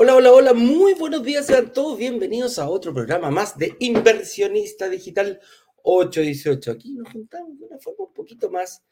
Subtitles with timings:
[0.00, 4.88] Hola, hola, hola, muy buenos días, sean todos bienvenidos a otro programa más de Inversionista
[4.88, 5.40] Digital
[5.82, 6.70] 818.
[6.70, 8.84] Aquí nos juntamos de una forma un poquito más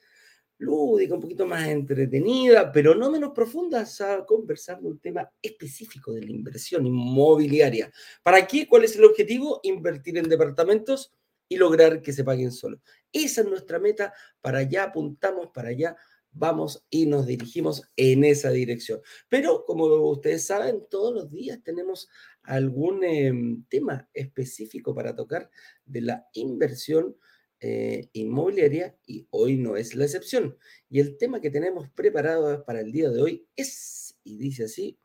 [0.58, 6.12] lúdica, un poquito más entretenida, pero no menos profunda, a conversar de un tema específico
[6.12, 7.88] de la inversión inmobiliaria.
[8.24, 8.66] ¿Para qué?
[8.66, 9.60] ¿Cuál es el objetivo?
[9.62, 11.14] Invertir en departamentos
[11.48, 12.80] y lograr que se paguen solo.
[13.12, 15.96] Esa es nuestra meta, para allá apuntamos, para allá
[16.36, 19.00] vamos y nos dirigimos en esa dirección.
[19.28, 22.09] Pero como ustedes saben, todos los días tenemos
[22.42, 25.51] algún em, tema específico para tocar
[25.84, 27.16] de la inversión
[27.60, 30.57] eh, inmobiliaria y hoy no es la excepción.
[30.90, 34.98] Y el tema que tenemos preparado para el día de hoy es, y dice así,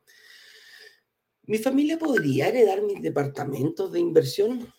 [1.43, 4.71] ¿mi familia podría heredar mis departamentos de inversión?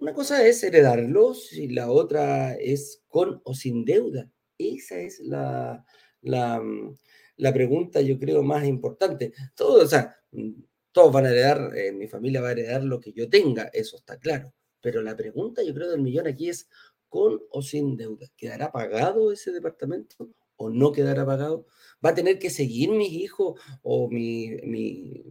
[0.00, 4.30] Una cosa es heredarlos y la otra es con o sin deuda.
[4.60, 5.84] Esa es la,
[6.22, 6.94] mm,
[7.36, 9.32] la, pregunta, yo creo, más importante.
[9.54, 10.50] Todos, o sea, mm,
[10.92, 13.96] todos van a heredar, eh, mi familia va a heredar lo que yo tenga, eso
[13.96, 14.52] está claro.
[14.80, 16.68] Pero la pregunta, yo creo, del millón aquí es,
[17.08, 18.26] ¿con o sin deuda?
[18.36, 21.66] ¿Quedará pagado ese departamento o no quedará pagado?
[22.04, 25.24] ¿Va a tener que seguir mis hijos o mi, mi,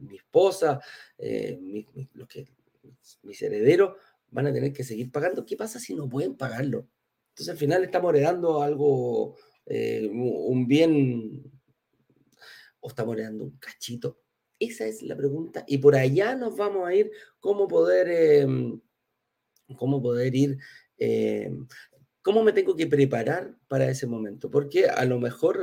[0.00, 0.80] mi esposa,
[1.18, 1.58] eh,
[2.14, 2.46] los que,
[3.22, 3.96] mis herederos,
[4.30, 5.44] van a tener que seguir pagando?
[5.44, 6.86] ¿Qué pasa si no pueden pagarlo?
[7.32, 11.50] Entonces al final estamos heredando algo, eh, un bien,
[12.80, 14.20] o estamos heredando un cachito.
[14.58, 15.64] Esa es la pregunta.
[15.66, 17.10] Y por allá nos vamos a ir,
[17.40, 18.80] cómo poder, em,
[19.78, 20.58] cómo poder ir,
[20.98, 21.66] em,
[22.20, 24.50] cómo me tengo que preparar para ese momento.
[24.50, 25.58] Porque a lo mejor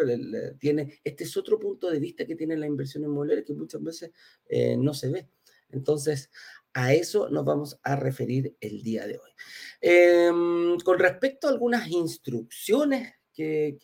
[0.59, 4.11] tiene, este es otro punto de vista que tiene la inversión inmobiliaria que muchas veces
[4.47, 5.29] eh, no se ve.
[5.69, 6.31] Entonces,
[6.73, 9.31] a eso nos vamos a referir el día de hoy.
[9.81, 13.77] Em, con respecto a algunas instrucciones que,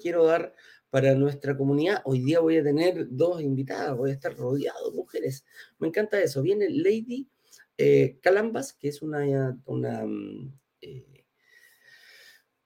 [0.00, 0.54] quiero dar
[0.90, 4.96] para nuestra comunidad, hoy día voy a tener dos invitadas, voy a estar rodeado de
[4.96, 5.44] mujeres.
[5.78, 6.42] Me encanta eso.
[6.42, 7.28] Viene Lady
[7.78, 11.15] eh, Calambas, que es una, una mm, eh,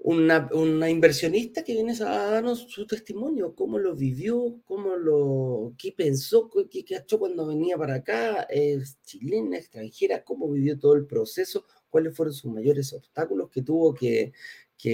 [0.02, 6.50] una, inversionista que viene a darnos su testimonio, cómo lo vivió, cómo lo, qué pensó,
[6.50, 11.66] qué, qué hecho cuando venía para acá, es chilena, extranjera, cómo vivió todo el proceso,
[11.90, 14.32] cuáles fueron sus mayores obstáculos que tuvo que,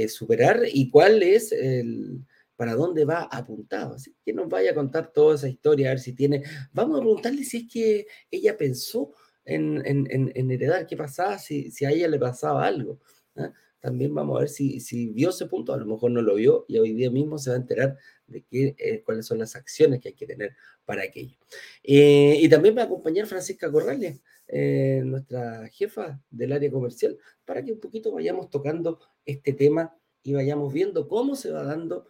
[0.08, 2.24] superar y cuál es el,
[2.56, 3.94] para dónde va apuntado.
[3.94, 7.02] Así que nos vaya a contar toda esa historia, a ver si tiene, vamos a
[7.02, 9.12] preguntarle si es que ella pensó
[9.44, 12.98] en, en, heredar, qué pasaba, si, si a ella le pasaba algo.
[13.36, 13.52] ¿ah?
[13.80, 16.64] También vamos a ver si, si vio ese punto, a lo mejor no lo vio
[16.68, 20.00] y hoy día mismo se va a enterar de qué, eh, cuáles son las acciones
[20.00, 21.36] que hay que tener para aquello.
[21.82, 27.64] Eh, y también va a acompañar Francisca Corrales, eh, nuestra jefa del área comercial, para
[27.64, 32.08] que un poquito vayamos tocando este tema y vayamos viendo cómo se va dando,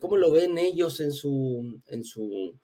[0.00, 2.58] cómo lo ven ellos en su, en su,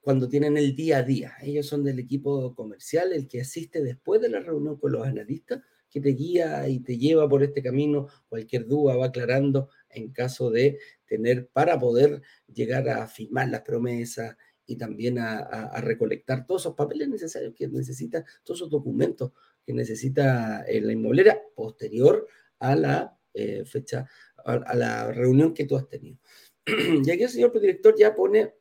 [0.00, 1.34] cuando tienen el día a día.
[1.42, 5.60] Ellos son del equipo comercial, el que asiste después de la reunión con los analistas
[5.94, 8.08] que te guía y te lleva por este camino.
[8.28, 12.20] Cualquier duda va aclarando en caso de tener para poder
[12.52, 18.24] llegar a firmar las promesas y también a, recolectar todos esos papeles necesarios que necesita,
[18.42, 19.30] todos esos documentos
[19.64, 22.26] que necesita eh, la inmobiliaria posterior
[22.58, 24.08] a la eh, fecha,
[24.44, 26.18] a, la reunión que tú has tenido.
[26.66, 28.52] y aquí el señor director ya pone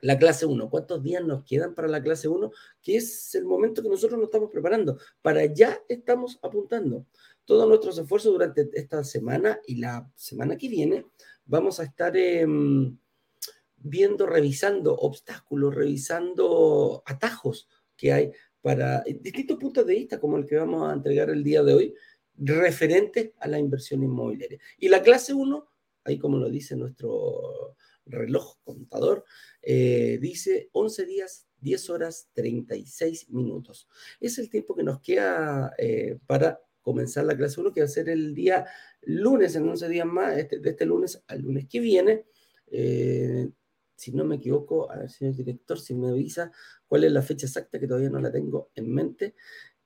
[0.00, 0.70] la clase 1.
[0.70, 2.50] ¿Cuántos días nos quedan para la clase 1?
[2.82, 4.98] Que es el momento que nosotros nos estamos preparando.
[5.22, 7.06] Para allá estamos apuntando.
[7.44, 11.06] Todos nuestros esfuerzos durante esta semana y la semana que viene
[11.46, 12.96] vamos a estar em,
[13.76, 20.56] viendo, revisando obstáculos, revisando atajos que hay para distintos puntos de vista, como el que
[20.56, 21.94] vamos a entregar el día de hoy,
[22.36, 24.58] referentes a la inversión inmobiliaria.
[24.78, 25.68] Y la clase 1,
[26.04, 27.76] ahí como lo dice nuestro
[28.08, 29.24] reloj contador,
[29.62, 33.88] eh, dice 11 días, 10 horas, 36 minutos.
[34.20, 37.88] Es el tiempo que nos queda eh, para comenzar la clase 1, que va a
[37.88, 38.66] ser el día
[39.02, 42.24] lunes, en 11 días más, este, de este lunes al lunes que viene.
[42.66, 43.50] Eh,
[43.94, 46.52] si no me equivoco, a ver, señor director, si me avisa
[46.86, 49.34] cuál es la fecha exacta, que todavía no la tengo en mente,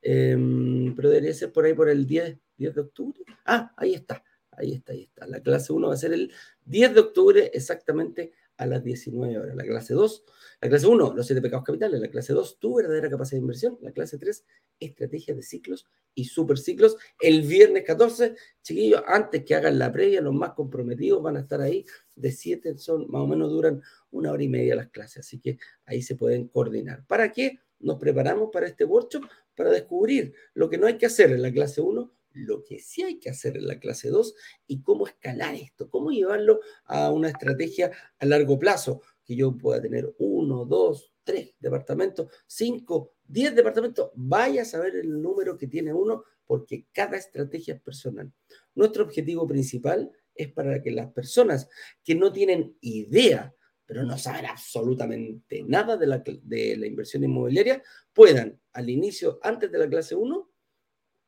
[0.01, 3.19] em, pero debería ser por ahí por el 10, 10 de octubre.
[3.45, 4.23] Ah, ahí está,
[4.57, 5.27] ahí está, ahí está.
[5.27, 6.31] La clase 1 va a ser el
[6.65, 9.55] 10 de octubre, exactamente a las 19 horas.
[9.55, 10.23] La clase 2,
[10.61, 11.99] la clase 1, los siete pecados capitales.
[11.99, 13.77] La clase 2, tu verdadera capacidad de inversión.
[13.81, 14.45] La clase 3,
[14.79, 16.97] estrategias de ciclos y superciclos.
[17.19, 21.61] El viernes 14, chiquillos, antes que hagan la previa, los más comprometidos van a estar
[21.61, 21.85] ahí.
[22.15, 25.25] De 7 son, más o menos duran una hora y media las clases.
[25.25, 27.05] Así que ahí se pueden coordinar.
[27.07, 27.59] ¿Para qué?
[27.79, 29.23] Nos preparamos para este workshop
[29.55, 33.03] para descubrir lo que no hay que hacer en la clase 1 lo que sí
[33.03, 34.35] hay que hacer en la clase 2
[34.67, 39.01] y cómo escalar esto, cómo llevarlo a una estrategia a largo plazo.
[39.25, 45.21] que yo pueda tener uno, dos, tres departamentos, cinco, diez departamentos, vaya a saber el
[45.21, 48.31] número que tiene uno porque cada estrategia es personal.
[48.75, 51.69] Nuestro objetivo principal es para que las personas
[52.03, 53.55] que no tienen idea,
[53.85, 57.81] pero no saben absolutamente nada de la, de la inversión inmobiliaria,
[58.11, 60.52] puedan al inicio, antes de la clase 1,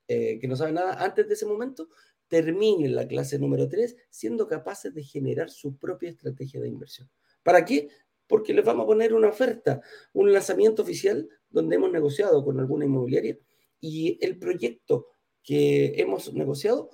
[0.08, 1.90] eh, que no saben nada antes de ese momento,
[2.28, 7.10] terminen la clase número 3 siendo capaces de generar su propia estrategia de inversión.
[7.44, 7.90] ¿Para qué?
[8.28, 9.82] Porque les vamos a poner una oferta,
[10.14, 13.38] un lanzamiento oficial donde hemos negociado con alguna inmobiliaria
[13.80, 15.08] y el proyecto
[15.44, 16.90] que hemos negociado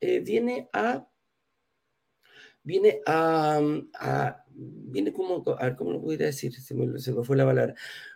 [0.00, 1.08] eh, viene a
[2.62, 3.60] viene a,
[4.54, 6.54] viene como, a ver, ¿cómo lo podría decir?
[6.54, 7.74] Se me, se me, fue la palabra.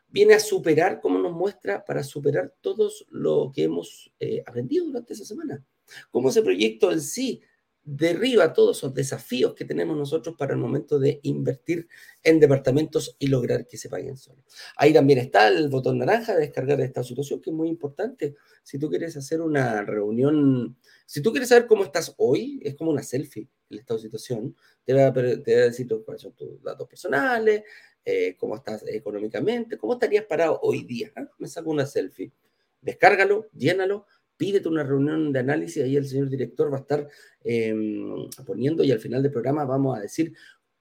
[0.09, 5.15] Viene a superar, como nos muestra, para superar todo lo que hemos eh, aprendido durante
[5.15, 5.65] esa semana.
[6.11, 7.43] Cómo ese proyecto en sí
[7.87, 11.89] derriba todos esos desafíos que tenemos nosotros para el momento de invertir
[12.25, 14.45] en departamentos y lograr que se paguen solos.
[14.77, 18.35] Ahí también está el botón naranja de descargar esta situación, que es muy importante.
[18.65, 22.91] Si tú quieres hacer una reunión, si tú quieres saber cómo estás hoy, es como
[22.91, 26.33] una selfie el estado de situación, te va, a, te va a decir cuáles son
[26.33, 27.63] tus datos personales,
[28.05, 31.13] eh, cómo estás económicamente, cómo estarías parado hoy día.
[31.17, 31.27] ¿eh?
[31.39, 32.33] Me saco una selfie,
[32.81, 34.07] descárgalo, llénalo
[34.37, 37.09] pídete una reunión de análisis, ahí el señor director va a estar
[37.43, 40.35] em, poniendo y al final del programa vamos a decir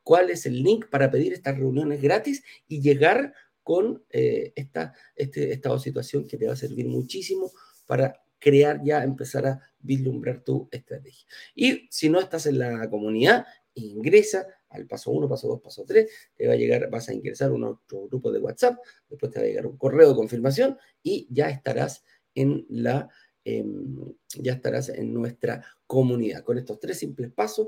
[0.03, 5.51] cuál es el link para pedir estas reuniones gratis y llegar con eh, esta, este
[5.51, 7.51] estado de situación que te va a servir muchísimo
[7.87, 11.25] para crear ya, empezar a vislumbrar tu estrategia.
[11.55, 16.09] Y si no estás en la comunidad, ingresa al paso 1, paso 2, paso 3,
[16.35, 18.77] te va a llegar, vas a ingresar a un otro grupo de WhatsApp,
[19.09, 22.03] después te va a llegar un correo de confirmación y ya estarás
[22.35, 23.09] en la
[23.47, 26.43] Em, ya estarás en nuestra comunidad.
[26.43, 27.67] Con estos tres simples pasos,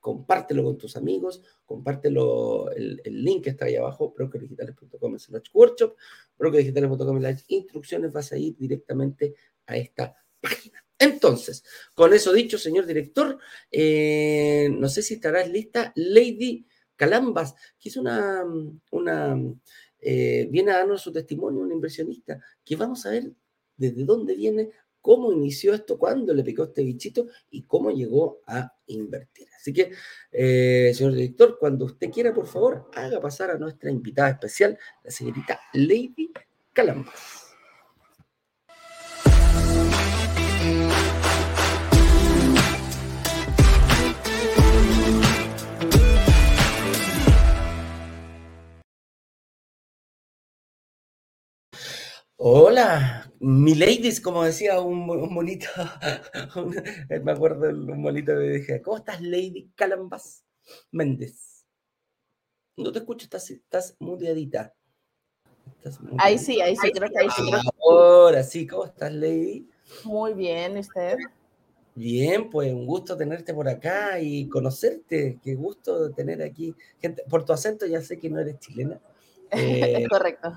[0.00, 5.96] compártelo con tus amigos, compártelo, el, link que está ahí abajo, brokerdigitales.com slash workshop,
[6.38, 9.34] brokerdigitales.com slash instrucciones, vas a ir directamente
[9.66, 10.82] a esta página.
[10.98, 11.62] Entonces,
[11.94, 13.38] con eso dicho, señor director,
[13.70, 16.66] eh, no sé si estarás lista, Lady
[16.96, 18.44] Calambas, que es una,
[18.90, 19.36] una
[20.00, 23.30] eh, viene a darnos su testimonio, una inversionista, que vamos a ver
[23.76, 24.70] desde dónde viene,
[25.08, 29.48] cómo inició esto, cuándo le picó este bichito y cómo llegó a invertir.
[29.56, 29.90] Así que,
[30.30, 35.10] eh, señor director, cuando usted quiera, por favor, haga pasar a nuestra invitada especial, la
[35.10, 36.30] señorita Lady
[36.74, 37.46] Calambas.
[52.36, 55.66] Hola, mi ladies, como decía un, un monito,
[57.22, 60.44] me acuerdo un monito que dije, ¿cómo estás, Lady Calambas
[60.90, 61.66] Méndez?
[62.76, 64.74] No te escucho, estás, estás muteadita.
[66.18, 67.42] Ahí sí, ahí sí, creo que ahí sí.
[67.82, 69.68] Ahora sí, ¿cómo estás, Lady?
[70.04, 71.16] Muy bien, usted?
[71.94, 75.38] Bien, pues un gusto tenerte por acá y conocerte.
[75.42, 77.24] Qué gusto tener aquí gente.
[77.28, 79.00] Por tu acento ya sé que no eres chilena.
[79.50, 80.52] Eh, Correcto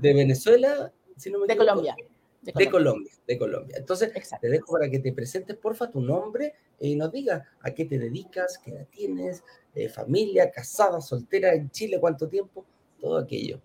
[0.00, 1.96] de Venezuela, si no me de, Colombia.
[2.42, 3.12] de Colombia.
[3.26, 7.42] De Colombia, Entonces, te dejo para que te presentes, porfa, tu nombre y nos digas
[7.60, 9.42] a qué te dedicas, qué edad tienes,
[9.74, 12.64] eh, familia, casada, soltera, en Chile, cuánto tiempo,
[13.00, 13.60] todo aquello.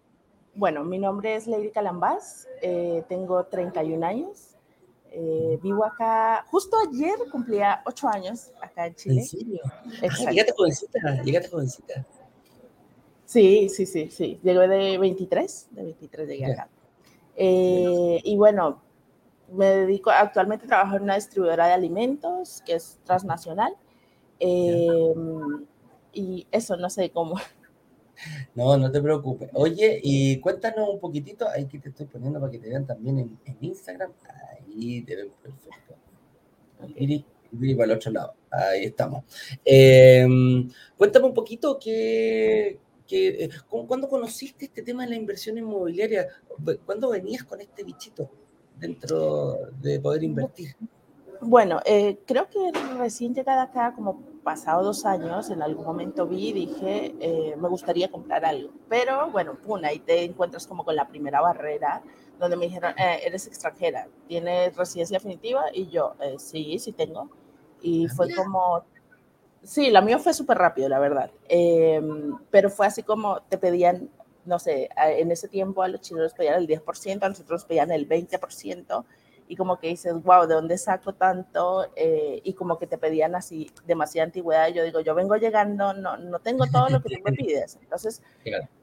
[0.56, 4.56] Bueno, mi nombre es Lady Calambás, eh, tengo 31 años,
[5.12, 9.22] eh, vivo acá, justo ayer cumplía 8 años acá en Chile.
[9.22, 9.62] ¿En serio?
[9.66, 12.06] Ah, llegaste jovencita, llegaste jovencita.
[13.26, 14.40] Sí, sí, sí, sí.
[14.44, 16.70] Llegué de 23, de 23 llegué acá.
[17.36, 18.82] Eh, y bueno,
[19.52, 23.74] me dedico, actualmente trabajo en una distribuidora de alimentos que es transnacional.
[24.40, 25.66] Em,
[26.14, 27.36] y eso, no sé cómo.
[28.54, 29.50] No, no te preocupes.
[29.54, 33.18] Oye, y cuéntanos un poquitito, ahí que te estoy poniendo para que te vean también
[33.20, 34.12] en, Instagram.
[34.52, 35.96] Ahí te ven perfecto.
[36.96, 37.26] Y,
[37.74, 38.36] para el otro lado.
[38.52, 39.24] Ahí estamos.
[39.66, 42.80] Em, cuéntame un poquito qué,
[43.12, 46.30] que, eh, ¿cuándo conociste este tema de la inversión inmobiliaria?
[46.86, 48.30] ¿Cuándo venías con este bichito
[48.78, 50.78] dentro de poder invertir?
[51.42, 56.50] Bueno, eh, creo que recién llegada acá, como pasado dos años, en algún momento vi
[56.50, 58.70] y dije, eh, me gustaría comprar algo.
[58.88, 62.02] Pero bueno, pum, ahí te encuentras como con la primera barrera,
[62.40, 65.66] donde me dijeron, eres extranjera, ¿tienes residencia definitiva?
[65.74, 67.30] Y yo, sí, sí tengo.
[67.82, 68.86] Y ah, fue como,
[69.64, 71.32] Sí, la mía fue súper rápido, la verdad.
[71.48, 74.10] Em, pero fue así como te pedían,
[74.46, 77.92] no sé, en ese tiempo a los chinos les pedían el 10%, a nosotros pedían
[77.92, 79.06] el 20%.
[79.48, 81.86] y como que dices, wow, ¿de dónde saco tanto?
[81.98, 84.70] Eh, y como que te pedían así demasiada antigüedad.
[84.70, 87.78] yo digo, yo vengo llegando, no, no tengo todo lo que tú me pides.
[87.82, 88.22] Entonces,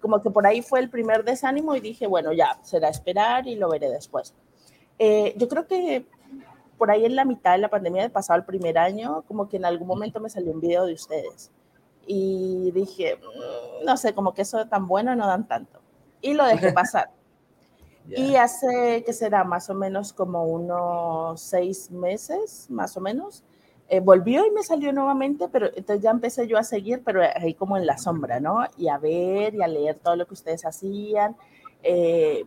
[0.02, 3.54] como que por ahí fue el primer desánimo y dije, bueno, ya, será esperar y
[3.56, 4.35] lo veré después.
[4.99, 6.04] Eh, yo creo que
[6.78, 9.56] por ahí en la mitad de la pandemia, de pasado el primer año, como que
[9.56, 11.50] en algún momento me salió un video de ustedes.
[12.06, 15.80] Y dije, mm, no sé, como que eso tan bueno no dan tanto.
[16.23, 17.11] Y lo dejé pasar.
[18.08, 19.44] Y hace, que será?
[19.44, 23.44] Más o menos como unos seis meses, más o menos,
[23.90, 27.54] eh, volvió y me salió nuevamente, pero entonces ya empecé yo a seguir, pero ahí
[27.54, 28.64] como en la sombra, ¿no?
[28.76, 31.37] Y a ver y a leer todo lo que ustedes hacían
[31.82, 32.44] eh,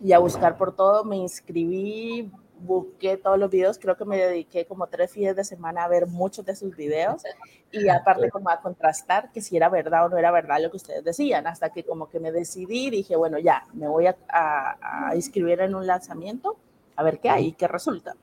[0.00, 1.04] y a buscar por todo.
[1.04, 2.30] Me inscribí,
[2.62, 6.06] busqué todos los videos, creo que me dediqué como tres fines de semana a ver
[6.06, 7.22] muchos de sus videos
[7.70, 10.76] y aparte como a contrastar que si era verdad o no era verdad lo que
[10.76, 15.14] ustedes decían, hasta que como que me decidí dije, bueno, ya, me voy a, a,
[15.14, 16.56] inscribir en un lanzamiento
[16.96, 18.16] a ver qué hay y qué resulta.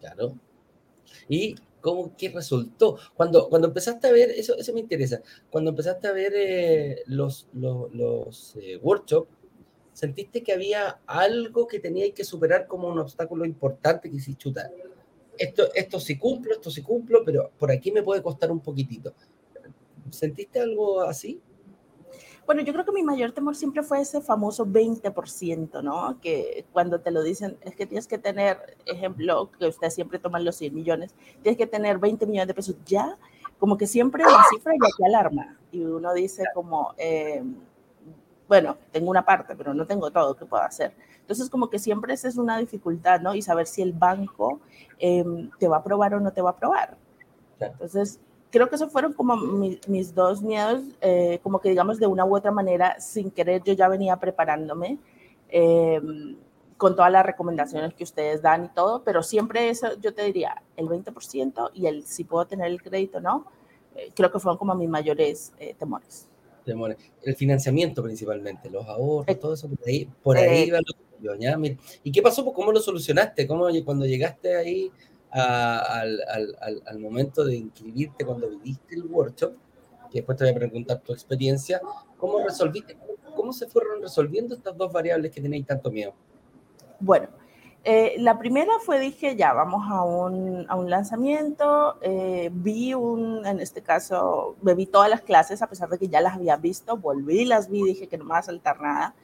[0.00, 0.34] Claro.
[1.28, 2.98] ¿Y cómo, qué resultó?
[3.14, 7.48] Cuando, cuando empezaste a ver, eso, eso me interesa, cuando empezaste a ver eh, los,
[7.52, 9.28] los, los eh, workshops,
[9.96, 14.70] ¿Sentiste que había algo que teníais que superar como un obstáculo importante que si chuta?
[15.38, 19.14] Esto, esto sí cumplo, esto sí cumplo, pero por aquí me puede costar un poquitito.
[20.10, 21.40] ¿Sentiste algo así?
[22.44, 26.20] Bueno, yo creo que mi mayor temor siempre fue ese famoso 20%, ¿no?
[26.20, 30.40] Que cuando te lo dicen, es que tienes que tener, ejemplo, que usted siempre toma
[30.40, 33.18] los 100 millones, tienes que tener 20 millones de pesos ya,
[33.58, 35.58] como que siempre la cifra ya te alarma.
[35.72, 37.42] Y uno dice como, eh,
[38.48, 40.92] bueno, tengo una parte, pero no tengo todo que puedo hacer.
[41.20, 43.34] Entonces, como que siempre esa es una dificultad, ¿no?
[43.34, 44.60] Y saber si el banco
[44.98, 46.96] em, te va a aprobar o no te va a aprobar.
[47.58, 49.36] Entonces, creo que esos fueron como
[49.88, 53.72] mis dos miedos, eh, como que digamos de una u otra manera, sin querer, yo
[53.72, 54.98] ya venía preparándome
[55.48, 56.36] em,
[56.76, 60.62] con todas las recomendaciones que ustedes dan y todo, pero siempre eso, yo te diría,
[60.76, 63.46] el 20% y el si puedo tener el crédito o no,
[63.94, 65.74] eh, creo que fueron como mis mayores eh,
[67.22, 70.78] El financiamiento principalmente, los ahorros, todo eso, por ahí, por ahí lo
[72.02, 72.44] ¿Y qué pasó?
[72.44, 73.46] Pues, ¿Cómo lo solucionaste?
[73.46, 74.90] ¿Cómo cuando llegaste ahí
[75.30, 79.54] al, al, al, momento de inscribirte, cuando viviste el workshop,
[80.10, 81.80] que después te voy a preguntar tu experiencia,
[82.16, 82.96] ¿cómo resolviste?
[83.34, 86.14] ¿Cómo se fueron resolviendo estas dos variables que tenéis tanto miedo?
[87.00, 87.28] Bueno,
[87.88, 93.46] eh, la primera fue, dije, ya, vamos a un, a un lanzamiento, eh, vi un,
[93.46, 96.96] en este caso, vi todas las clases, a pesar de que ya las había visto,
[96.96, 99.14] volví, las vi, dije que no me va a saltar nada.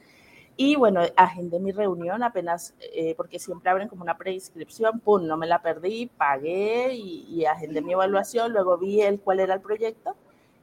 [0.55, 5.35] Y bueno, agendé mi reunión apenas, eh, porque siempre abren como una preinscripción, pum, no
[5.35, 9.61] me la perdí, pagué y, y agendé mi evaluación, luego vi el cuál era el
[9.61, 10.15] proyecto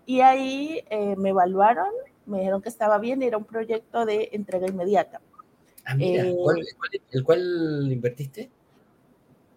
[0.06, 0.82] y ahí
[1.18, 1.90] me evaluaron,
[2.24, 5.20] me dijeron que estaba bien, era un proyecto de entrega inmediata.
[5.90, 6.36] Ah, eh,
[7.10, 8.50] ¿el cual invertiste?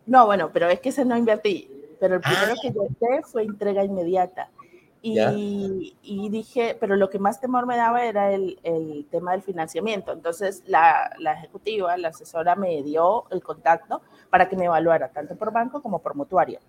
[0.06, 1.70] No, bueno, pero es que ese no invertí.
[2.00, 4.50] Pero el primero que yo hice fue entrega inmediata.
[5.06, 9.42] Y, y, dije, pero lo que más temor me daba era el, el tema del
[9.42, 10.13] financiamiento.
[10.13, 15.36] Entonces, la, la, ejecutiva, la asesora, me dio el contacto para que me evaluara, tanto
[15.36, 16.60] por banco como por mutuario.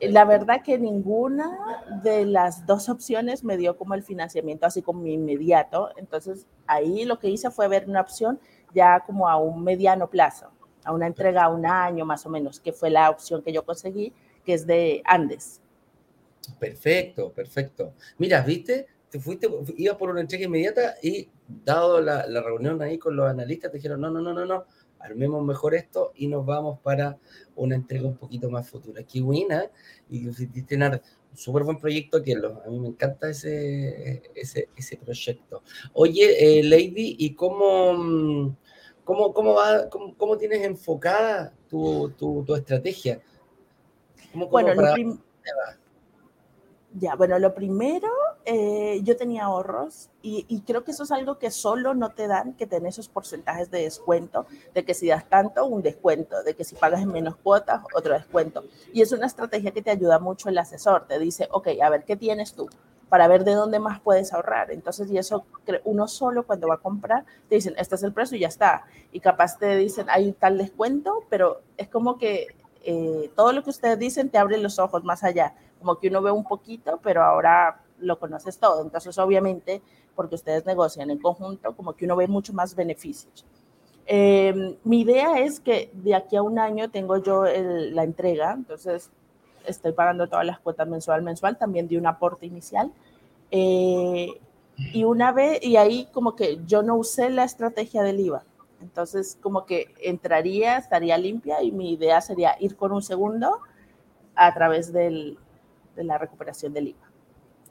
[0.00, 5.06] La verdad que ninguna de las dos opciones me dio como el financiamiento así como
[5.06, 5.90] inmediato.
[5.96, 8.38] Entonces, ahí lo que hice fue ver una opción
[8.74, 10.50] ya como a un mediano plazo,
[10.84, 13.64] a una entrega a un año más o menos, que fue la opción que yo
[13.64, 14.12] conseguí,
[14.44, 15.60] que es de Andes.
[16.58, 17.94] Perfecto, perfecto.
[18.18, 22.98] Mira, viste, te fuiste, iba por una entrega inmediata y dado la, la, reunión ahí
[22.98, 24.64] con los analistas, te dijeron, no, no, no, no, no,
[25.02, 27.18] armemos mejor esto y nos vamos para
[27.56, 29.02] una entrega un poquito más futura.
[29.02, 29.70] Qué buena,
[30.08, 30.30] y
[30.62, 35.62] tener un súper buen proyecto que a mí me encanta ese, ese, ese proyecto.
[35.92, 38.56] Oye, eh, Lady, ¿y cómo, mm,
[39.04, 43.20] ¿Cómo, cómo, va, cómo, cómo tienes enfocada tu, tu, tu estrategia?
[44.32, 44.82] ¿Cómo, bueno, lo
[46.94, 48.08] ya, bueno, lo primero,
[48.44, 52.26] eh, yo tenía ahorros y, y, creo que eso es algo que solo no te
[52.26, 56.54] dan, que tenés esos porcentajes de descuento, de que si das tanto, un descuento, de
[56.54, 58.64] que si pagas en menos cuotas, otro descuento.
[58.92, 62.04] Y es una estrategia que te ayuda mucho el asesor, te dice, ok, a ver,
[62.04, 62.68] ¿qué tienes tú?
[63.12, 64.70] Para ver de dónde más puedes ahorrar.
[64.70, 65.44] Entonces, y eso
[65.84, 68.86] uno solo cuando va a comprar, te dicen, este es el precio y ya está.
[69.12, 72.46] Y capaz te dicen, hay tal descuento, pero es como que
[72.82, 75.54] eh, todo lo que ustedes dicen te abre los ojos más allá.
[75.78, 78.80] Como que uno ve un poquito, pero ahora lo conoces todo.
[78.80, 79.82] Entonces, obviamente,
[80.16, 83.44] porque ustedes negocian en conjunto, como que uno ve mucho más beneficios.
[84.06, 89.10] Em, mi idea es que de aquí a un año tengo yo la entrega, entonces
[89.66, 92.92] estoy pagando todas las cuotas mensual, mensual, también de un aporte inicial.
[93.50, 94.28] Eh,
[94.76, 98.44] y una vez, y ahí como que yo no usé la estrategia del IVA.
[98.80, 103.60] Entonces, como que entraría, estaría limpia y mi idea sería ir con un segundo
[104.34, 105.38] a través del,
[105.94, 107.10] de la recuperación del IVA.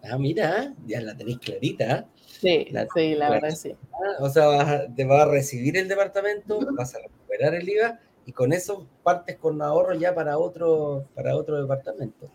[0.03, 2.07] Ah, mira, ya la tenéis clarita.
[2.15, 3.75] Sí, la, sí, la verdad sí.
[3.93, 8.31] Ah, o sea, te va a recibir el departamento, vas a recuperar el IVA y
[8.31, 12.29] con eso partes con ahorro ya para otro, para otro departamento.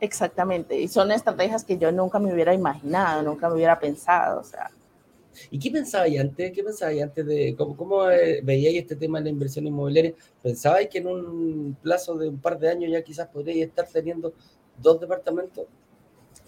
[0.00, 4.44] Exactamente, y son estrategias que yo nunca me hubiera imaginado, nunca me hubiera pensado, o
[4.44, 4.70] sea.
[5.50, 6.52] ¿Y qué pensabais antes?
[6.52, 10.14] ¿Qué pensabais antes de cómo, cómo eh, veíais este tema de la inversión inmobiliaria?
[10.42, 14.32] ¿Pensabais que en un plazo de un par de años ya quizás podríais estar teniendo
[14.80, 15.66] dos departamentos?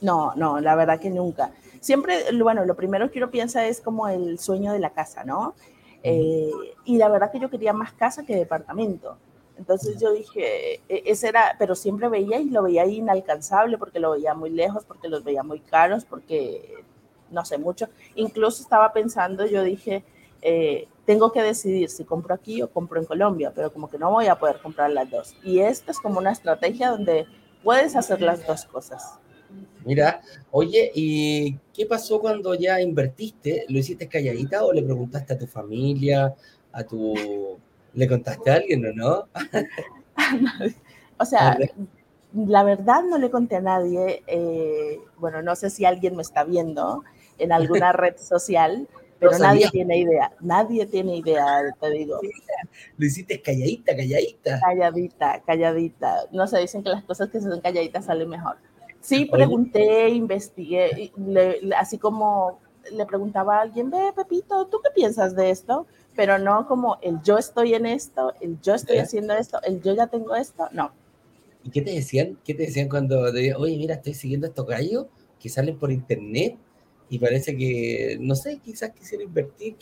[0.01, 1.53] No, no, la verdad que nunca.
[1.81, 5.55] Siempre, bueno, lo primero que uno piensa es como el sueño de la casa, ¿no?
[6.03, 6.51] Eh,
[6.85, 9.17] y la verdad que yo quería más casa que departamento.
[9.57, 14.13] Entonces yo dije, e, ese era, pero siempre veía y lo veía inalcanzable porque lo
[14.13, 16.85] veía muy lejos, porque los veía muy caros, porque
[17.31, 17.89] no sé mucho.
[18.15, 20.05] Incluso estaba pensando, yo dije,
[20.43, 24.11] eh, tengo que decidir si compro aquí o compro en Colombia, pero como que no
[24.11, 25.35] voy a poder comprar las dos.
[25.43, 27.27] Y esta es como una estrategia donde
[27.63, 29.19] puedes hacer las dos cosas.
[29.85, 30.21] Mira,
[30.51, 33.65] oye, ¿y qué pasó cuando ya invertiste?
[33.69, 36.35] ¿Lo hiciste calladita o le preguntaste a tu familia,
[36.73, 37.59] a tu...
[37.95, 39.29] ¿Le contaste a alguien o no?
[41.19, 41.59] o sea,
[42.35, 44.23] la verdad no le conté a nadie.
[44.27, 47.05] Eh, bueno, no sé si alguien me está viendo
[47.39, 50.33] en alguna red social, pero nadie tiene idea.
[50.41, 52.19] Nadie tiene idea, te digo.
[52.97, 54.61] Lo hiciste calladita, calladita.
[54.61, 56.17] Calladita, calladita.
[56.33, 58.57] No se dicen que las cosas que se son calladitas salen mejor.
[59.03, 61.13] Sí, pregunté, investigué,
[61.77, 62.61] así como
[62.93, 65.87] le preguntaba a alguien, ve, Pepito, ¿tú qué piensas de esto?
[66.15, 69.01] Pero no como el yo estoy en esto, el yo estoy ¿Eh?
[69.01, 70.93] haciendo esto, el yo ya tengo esto, no.
[71.65, 72.39] ¿Y qué te decían?
[72.45, 75.07] ¿Qué te decían cuando te oye, mira, estoy siguiendo estos gallos
[75.41, 76.57] que salen por internet
[77.09, 79.77] y parece que, no sé, quizás quisiera invertir?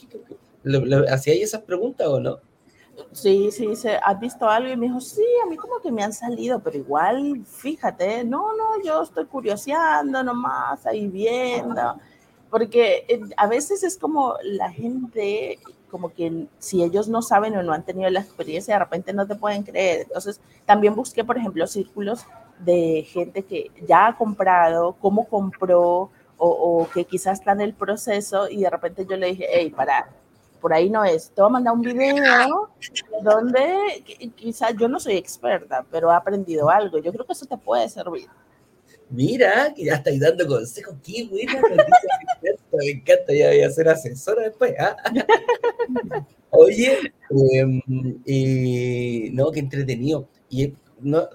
[1.11, 2.39] ¿Hacía esas preguntas o no?
[3.13, 4.73] Sí, sí, se, ¿has visto algo?
[4.73, 8.57] Y me dijo, sí, a mí como que me han salido, pero igual, fíjate, no,
[8.57, 11.99] no, yo estoy curioseando nomás, ahí viendo,
[12.51, 15.59] porque eh, a veces es como la gente,
[15.91, 19.27] como que si ellos no saben o no han tenido la experiencia, de repente no
[19.27, 20.03] te pueden creer.
[20.03, 22.25] Entonces, también busqué, por ejemplo, círculos
[22.61, 27.75] de gente que ya ha comprado, cómo compró, o, o que quizás está en el
[27.75, 30.09] proceso, y de repente yo le dije, hey, para,
[30.61, 31.31] por ahí no es.
[31.31, 32.71] Te voy a mandar un video
[33.23, 36.99] donde quizás yo no soy experta, pero he aprendido algo.
[36.99, 38.29] Yo creo que eso te puede servir.
[39.11, 40.95] Mira, que ya estáis dando consejos.
[41.03, 41.61] Qué buena
[42.73, 44.75] Me encanta, ya voy a ser asesora después.
[44.79, 44.97] ¿ah?
[46.51, 47.13] Oye,
[48.27, 50.29] eh, no, qué entretenido.
[50.49, 50.75] Y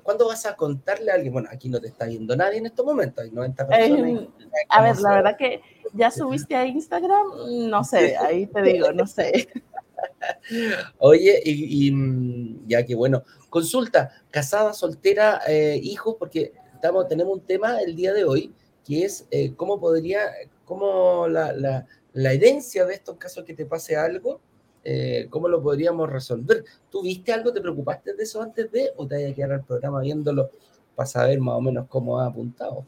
[0.03, 1.33] ¿cuándo vas a contarle a alguien?
[1.33, 4.27] Bueno, aquí no te está viendo nadie en estos momentos, hay 90 personas.
[4.69, 5.61] a ver, la verdad que
[5.93, 9.47] ya subiste a Instagram, no sé, ahí te digo, no sé.
[10.99, 17.45] Oye, y, mm, ya que bueno, consulta, casada, soltera, eh, hijos, porque estamos, tenemos un
[17.45, 18.53] tema el día de hoy,
[18.85, 20.31] que es eh, cómo podría,
[20.65, 24.41] cómo la, la, la herencia de estos casos que te pase algo,
[24.85, 26.63] eh, cómo lo podríamos resolver.
[26.89, 30.01] ¿Tú viste algo, te preocupaste de eso antes de, o te hayas quedado al programa
[30.01, 30.51] viéndolo
[30.95, 32.85] para saber más o menos cómo ha apuntado?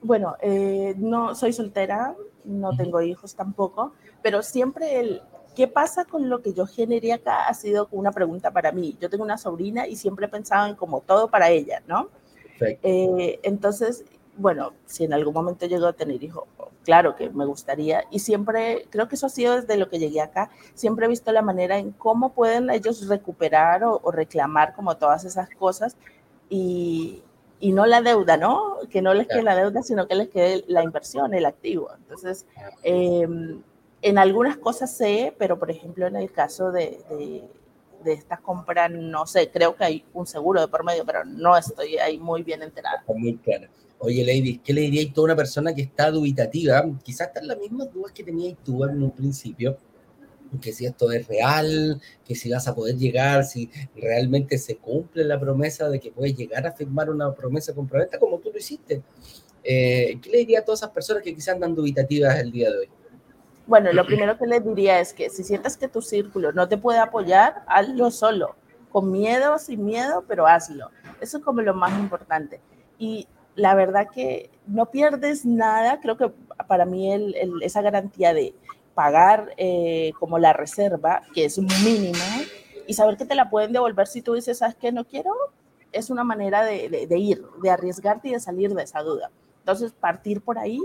[0.00, 5.22] Bueno, eh, no soy soltera, no tengo hijos tampoco, pero siempre el
[5.54, 8.96] qué pasa con lo que yo generé acá ha sido una pregunta para mí.
[9.00, 12.10] Yo tengo una sobrina y siempre he pensado en como todo para ella, ¿no?
[12.60, 14.04] Eh, entonces,
[14.36, 16.44] bueno, si en algún momento llego a tener hijos,
[16.88, 18.04] claro que me gustaría.
[18.10, 21.30] Y siempre, creo que eso ha sido desde lo que llegué acá, siempre he visto
[21.32, 25.98] la manera en cómo pueden ellos recuperar o, reclamar como todas esas cosas
[26.48, 27.22] y,
[27.60, 28.78] y, no la deuda, ¿no?
[28.88, 31.90] Que no les quede la deuda, sino que les quede la inversión, el activo.
[31.94, 32.46] Entonces,
[32.82, 33.60] em,
[34.00, 37.44] en algunas cosas sé, pero por ejemplo en el caso de, de,
[38.02, 41.54] de estas compras, no sé, creo que hay un seguro de por medio, pero no
[41.54, 43.04] estoy ahí muy bien enterada.
[43.08, 43.68] Muy claro.
[44.00, 46.84] Oye, Lady, ¿qué le diríais a una persona que está dubitativa?
[47.02, 49.76] Quizás están las mismas dudas que tenías tú en un principio,
[50.60, 55.24] que si esto es real, que si vas a poder llegar, si realmente se cumple
[55.24, 59.02] la promesa de que puedes llegar a firmar una promesa comprometida como tú lo hiciste.
[59.64, 62.78] Eh, ¿Qué le diría a todas esas personas que quizás andan dubitativas el día de
[62.78, 62.88] hoy?
[63.66, 66.78] Bueno, lo primero que les diría es que si sientes que tu círculo no te
[66.78, 68.54] puede apoyar, hazlo solo,
[68.90, 70.90] con miedo, sin miedo, pero hazlo.
[71.20, 72.60] Eso es como lo más importante.
[72.98, 73.26] Y
[73.58, 76.30] la verdad que no pierdes nada, creo que
[76.68, 77.12] para mí
[77.60, 78.54] esa garantía de
[78.94, 82.18] pagar eh, como la reserva, que es mínima,
[82.86, 84.92] y saber que te la pueden devolver si tú dices, ¿sabes qué?
[84.92, 85.32] No quiero,
[85.90, 89.30] es una manera de, ir, de arriesgarte y de salir de esa duda.
[89.60, 90.80] Entonces, partir por ahí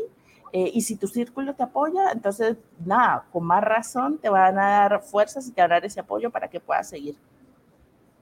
[0.55, 4.87] Eh, y si tu círculo te apoya, entonces, nada, con más razón te van a
[4.87, 7.15] dar fuerzas y te van a dar ese apoyo para que puedas seguir.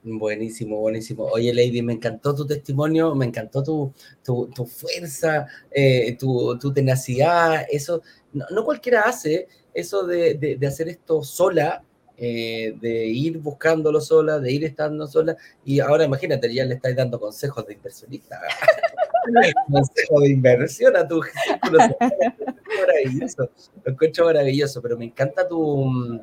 [0.04, 1.26] Buenísimo, buenísimo.
[1.26, 6.74] Oye, Lady, me encantó tu testimonio, me encantó tu, tu, tu fuerza, eh, tu, tu,
[6.74, 7.68] tenacidad.
[7.70, 8.02] Eso,
[8.34, 11.84] no, no, cualquiera hace eso de, de, de hacer esto sola,
[12.18, 15.38] eh, de ir buscándolo sola, de ir estando sola.
[15.64, 18.40] Y ahora imagínate, ya le estáis dando consejos de inversionista.
[19.72, 21.80] consejo de inversión a tu círculo.
[22.80, 23.50] maravilloso,
[23.84, 26.22] lo encuentro maravilloso, pero me encanta tu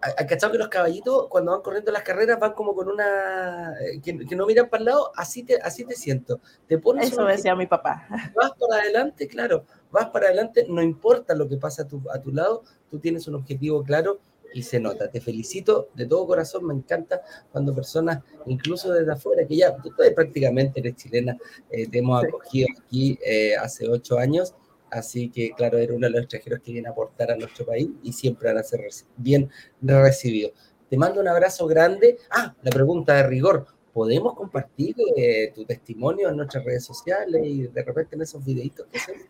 [0.00, 3.74] ¿Has cachado que los caballitos cuando van corriendo las carreras van como con una...
[3.80, 5.12] Eh, que, que, no miran para el lado?
[5.16, 6.40] Así te, así te siento.
[6.66, 8.06] Te pones Eso decía mi papá.
[8.34, 9.64] Vas para adelante, claro.
[9.90, 13.26] Vas para adelante, no importa lo que pasa a tu, a tu lado, tú tienes
[13.28, 14.20] un objetivo claro
[14.52, 15.10] y se nota.
[15.10, 17.22] Te felicito de todo corazón, me encanta
[17.52, 21.36] cuando personas, incluso desde afuera, que ya tú prácticamente eres chilena,
[21.70, 24.54] eh, te hemos acogido aquí eh, hace ocho años
[24.90, 27.88] Así que, claro, era uno de los extranjeros que viene a aportar a nuestro país
[28.02, 28.80] y siempre van a ser
[29.16, 29.50] bien
[29.82, 30.52] recibidos.
[30.88, 32.18] Te mando un abrazo grande.
[32.30, 33.66] Ah, la pregunta de rigor.
[33.92, 38.86] ¿Podemos compartir eh, tu testimonio en nuestras redes sociales y de repente en esos videitos
[38.92, 39.24] que hacemos?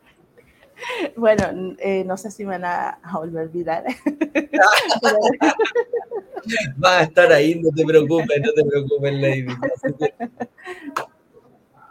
[1.16, 3.87] Bueno, eh, no sé si me van a, volver viral.
[6.85, 9.47] Va a estar ahí, no te preocupes, no te preocupes, Lady.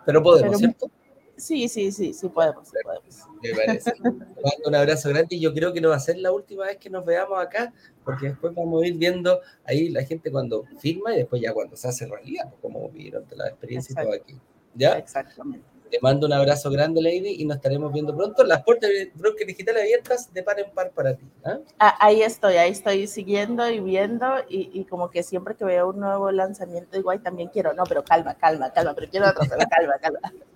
[0.06, 0.92] Pero podemos, Pero, ¿cierto?
[1.38, 3.28] Sí, sí, sí, sí podemos, sí podemos.
[3.42, 3.94] Me parece.
[4.04, 6.78] mando un abrazo grande y yo creo que no va a ser la última vez
[6.78, 11.14] que nos veamos acá, porque después vamos a ir viendo ahí la gente cuando firma
[11.14, 14.40] y después ya cuando se hace realidad, pues, como vieron la experiencia y todo aquí.
[14.74, 14.98] ¿Ya?
[14.98, 15.76] Exactamente.
[15.90, 18.44] Te mando un abrazo grande, Lady, y nos estaremos viendo pronto.
[18.44, 21.26] Las puertas de Broker Digital abiertas de par en par para ti.
[21.46, 21.60] ¿eh?
[21.80, 25.90] Ah, ahí estoy, ahí estoy siguiendo y viendo, y, y, como que siempre que veo
[25.90, 29.44] un nuevo lanzamiento, digo, ay, también quiero, no, pero calma, calma, calma, pero quiero otro,
[29.48, 30.20] pero calma, calma.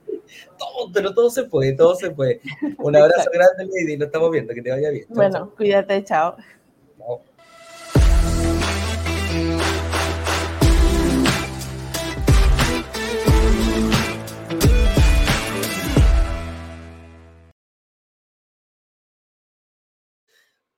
[0.58, 2.42] Todo, pero todo se puede, todo se puede.
[2.78, 5.06] Un abrazo grande, Lady, nos estamos viendo, que te vaya bien.
[5.10, 6.36] Bueno, cuídate, chao.
[6.98, 7.22] Chao.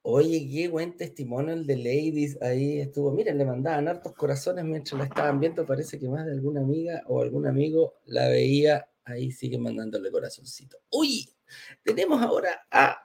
[0.04, 2.38] Oye, qué buen testimonio el de Ladies.
[2.42, 3.12] Ahí estuvo.
[3.12, 5.66] Miren, le mandaban hartos corazones mientras la estaban viendo.
[5.66, 8.88] Parece que más de alguna amiga o algún amigo la veía.
[9.06, 10.78] Ahí sigue mandándole corazoncito.
[10.92, 11.30] Uy,
[11.84, 12.98] tenemos ahora a.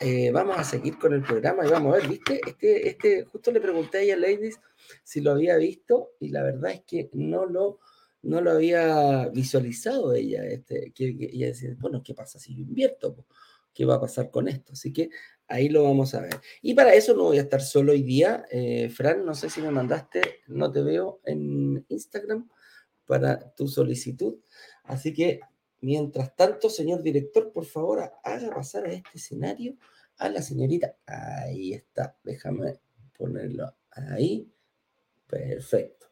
[0.00, 2.40] Eh, vamos a seguir con el programa y vamos a ver, ¿viste?
[2.44, 4.58] Este, este, justo le pregunté a ella, Ladies,
[5.04, 7.78] si lo había visto y la verdad es que no lo,
[8.22, 10.44] no lo había visualizado ella.
[10.44, 13.26] Este, que, que ella decía, bueno, ¿qué pasa si yo invierto?
[13.72, 14.72] ¿Qué va a pasar con esto?
[14.72, 15.10] Así que
[15.52, 16.40] Ahí lo vamos a ver.
[16.62, 18.46] Y para eso no voy a estar solo hoy día.
[18.50, 22.48] Eh, Fran, no sé si me mandaste, no te veo en Instagram
[23.04, 24.36] para tu solicitud.
[24.84, 25.40] Así que,
[25.80, 29.76] mientras tanto, señor director, por favor, haga pasar a este escenario
[30.18, 30.96] a la señorita.
[31.06, 32.16] Ahí está.
[32.22, 32.80] Déjame
[33.16, 34.50] ponerlo ahí.
[35.26, 36.06] Perfecto.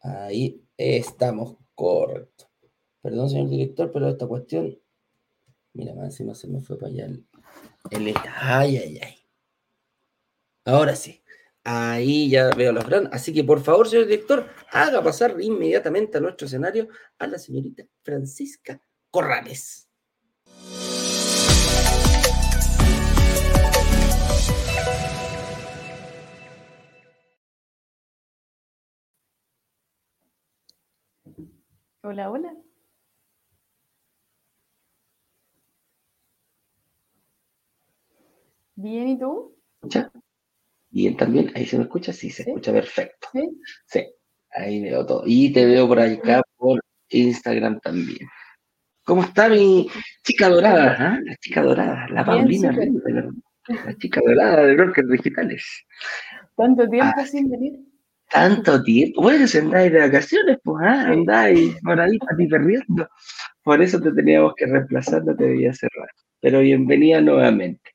[0.00, 1.56] Ahí estamos.
[1.74, 2.48] Correcto.
[3.02, 4.78] Perdón, señor director, pero esta cuestión.
[5.72, 7.26] Mira, encima se me fue para allá el,
[7.90, 9.14] el, ay, ay, ay.
[10.64, 11.22] Ahora sí.
[11.68, 13.12] Ahí ya veo los grandes.
[13.12, 17.84] Así que por favor, señor director, haga pasar inmediatamente a nuestro escenario a la señorita
[18.04, 19.88] Francisca Corrales.
[32.02, 32.54] Hola, hola.
[38.76, 39.56] Bien, ¿y tú?
[40.96, 41.02] ¿Escucha?
[41.02, 41.52] Bien, también.
[41.54, 42.50] Ahí se me escucha, sí, se ¿Sí?
[42.50, 43.28] escucha perfecto.
[43.32, 43.48] ¿Sí?
[43.86, 44.06] ¿Sí?
[44.56, 45.22] ahí veo todo.
[45.26, 46.80] Y te veo por acá por
[47.10, 48.26] Instagram también.
[49.04, 49.88] ¿Cómo está mi
[50.24, 51.16] chica dorada?
[51.16, 51.20] ¿eh?
[51.24, 52.72] La chica dorada, la Paulina
[53.68, 55.84] la chica dorada de Brokers Digitales.
[56.56, 57.72] ¿Tanto tiempo ah, sin venir?
[58.30, 59.22] Tanto tiempo.
[59.22, 61.08] Bueno, si andáis de vacaciones, pues, ¿ah?
[61.08, 63.08] andáis por ahí para ti perdiendo.
[63.62, 66.08] Por eso te teníamos que reemplazar, no te debía cerrar.
[66.40, 67.90] Pero bienvenida nuevamente.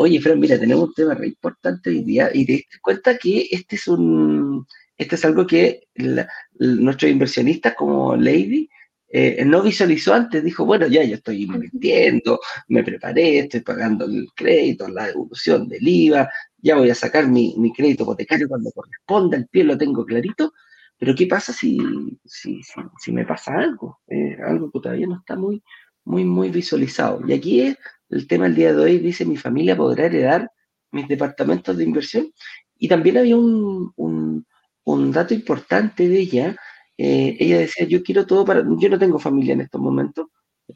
[0.00, 3.48] Oye, Fran, mira, tenemos un tema re importante hoy día y te das cuenta que
[3.50, 4.64] este es un,
[4.96, 6.28] este es algo que la,
[6.60, 8.70] nuestros inversionistas como Lady
[9.08, 10.44] eh, no visualizó antes.
[10.44, 15.86] Dijo, bueno, ya yo estoy invirtiendo, me preparé, estoy pagando el crédito, la devolución del
[15.88, 20.04] IVA, ya voy a sacar mi, mi crédito hipotecario cuando corresponda, el pie lo tengo
[20.04, 20.52] clarito.
[20.96, 21.76] Pero ¿qué pasa si,
[22.24, 23.98] si, si, si me pasa algo?
[24.06, 25.60] Eh, algo que todavía no está muy,
[26.04, 27.20] muy, muy visualizado.
[27.26, 27.76] Y aquí es
[28.10, 30.50] el tema del día de hoy, dice, mi familia podrá heredar
[30.92, 32.32] mis departamentos de inversión.
[32.78, 34.46] Y también había un, un,
[34.84, 36.56] un dato importante de ella.
[36.96, 38.62] Eh, ella decía, yo quiero todo para...
[38.78, 40.26] Yo no tengo familia en estos momentos,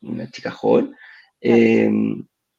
[0.02, 0.94] una chica joven.
[1.40, 1.90] Eh,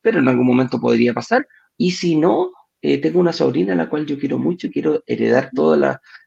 [0.01, 1.47] pero en algún momento podría pasar.
[1.77, 5.03] Y si no, eh, tengo una sobrina a la cual yo quiero mucho y quiero
[5.07, 5.77] heredar todo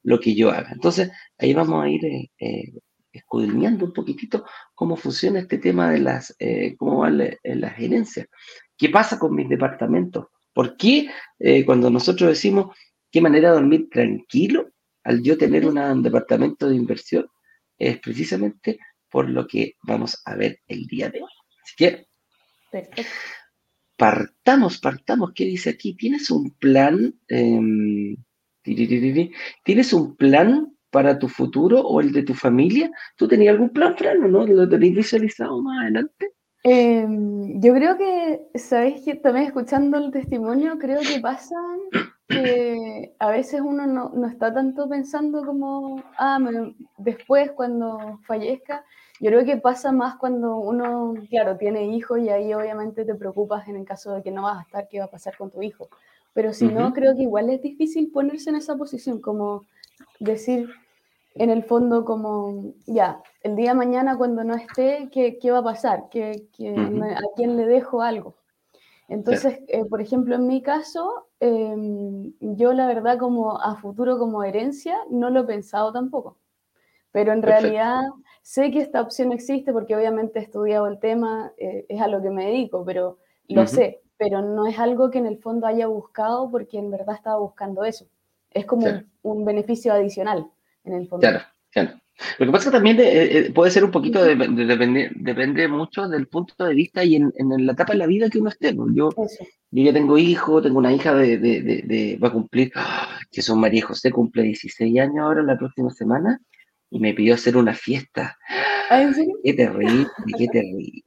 [0.03, 0.71] lo que yo haga.
[0.73, 2.05] Entonces, ahí vamos a ir
[2.39, 2.73] eh,
[3.17, 6.37] escudriñando un poquitito cómo funciona este tema de las,
[6.79, 8.27] cómo va la, la, gerencia.
[8.77, 10.27] ¿Qué pasa con mis departamentos?
[10.53, 11.11] ¿Por qué
[11.65, 12.77] cuando nosotros decimos
[13.11, 14.71] qué manera de dormir tranquilo
[15.05, 17.27] al yo tener un departamento de inversión?
[17.79, 18.79] Es precisamente
[19.11, 21.31] por lo que vamos a ver el día de hoy.
[21.63, 22.07] Así que,
[23.97, 25.33] partamos, partamos.
[25.35, 25.95] ¿Qué dice aquí?
[25.95, 27.19] ¿Tienes un plan?
[27.29, 28.17] Em,
[28.63, 32.91] ¿Tienes un plan para tu futuro o el de tu familia?
[33.19, 34.47] ¿Tú tenías algún plan, Fran, o no?
[34.47, 36.33] ¿Lo tenéis visualizado más adelante?
[36.63, 41.81] Em, yo creo que, ¿sabéis que también escuchando el testimonio, creo que pasan
[42.29, 46.39] que a veces uno no, no está tanto pensando como, ah,
[46.97, 48.83] después cuando fallezca,
[49.21, 53.69] yo creo que pasa más cuando uno, claro, tiene hijos y ahí obviamente te preocupas
[53.69, 55.61] en el caso de que no vas a estar, qué va a pasar con tu
[55.63, 55.91] hijo.
[56.33, 59.67] Pero si no, creo que igual es difícil ponerse en esa posición, como
[60.21, 60.69] decir
[61.39, 65.59] en el fondo como, ya, el día de mañana cuando no esté, ¿qué, qué va
[65.59, 66.09] a pasar?
[66.11, 68.37] ¿Qué, ¿A quién le dejo algo?
[69.09, 74.43] Entonces, eh, por ejemplo, en mi caso, em, yo la verdad como a futuro como
[74.43, 76.39] herencia no lo he pensado tampoco.
[77.13, 78.03] Pero en realidad
[78.43, 82.21] sé que esta opción existe porque obviamente he estudiado el tema, eh, es a lo
[82.21, 83.19] que me dedico, pero
[83.49, 87.15] lo sé, pero no es algo que en el fondo haya buscado porque en verdad
[87.15, 88.07] estaba buscando eso.
[88.51, 88.87] Es como
[89.23, 90.51] un, beneficio adicional
[90.87, 91.21] en el fondo.
[91.21, 92.01] Claro, claro.
[92.39, 96.29] Lo que pasa también eh, eh, puede ser un poquito, de, depende, depende mucho del
[96.29, 98.75] punto de vista y en, la etapa de la vida que uno esté.
[98.75, 99.11] Yo, yo
[99.71, 102.73] ya tengo hijo, tengo una hija de, va a cumplir,
[103.31, 106.41] que son María José, cumple 16 años ahora la próxima semana
[106.91, 108.39] y me pidió hacer una fiesta.
[108.89, 109.11] ¿Ah,
[109.45, 110.07] qué terrible,
[110.39, 111.03] qué terrible.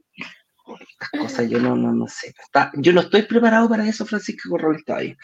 [0.77, 2.33] Estas cosas yo no, no, no sé.
[2.75, 5.15] yo no estoy preparado para eso, Francisco Corral está ahí.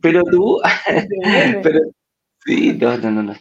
[0.00, 0.58] Pero tú,
[1.62, 1.80] pero,
[2.48, 3.34] sí, no, no, no, no.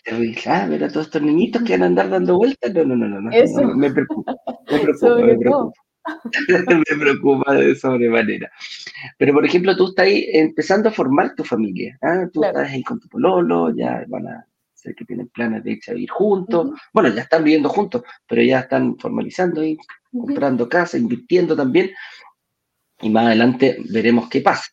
[0.45, 3.21] Ah, mira, todos estos niñitos que van a andar dando vueltas, no, no, no, no,
[3.21, 4.35] no, me preocupa,
[4.69, 5.73] me preocupa, me preocupa.
[6.89, 8.51] me preocupa de sobremanera.
[9.17, 11.97] Pero, por ejemplo, tú estás ahí empezando a formar tu familia.
[12.01, 12.27] ¿ah?
[12.31, 14.45] Tú estás ahí con tu pololo, ya van a
[14.95, 16.69] que tienen planes de irse a vivir juntos.
[16.93, 19.77] Bueno, ya están viviendo juntos, pero ya están formalizando y
[20.11, 21.91] comprando casa, invirtiendo también.
[23.01, 24.65] Y más adelante veremos qué pasa.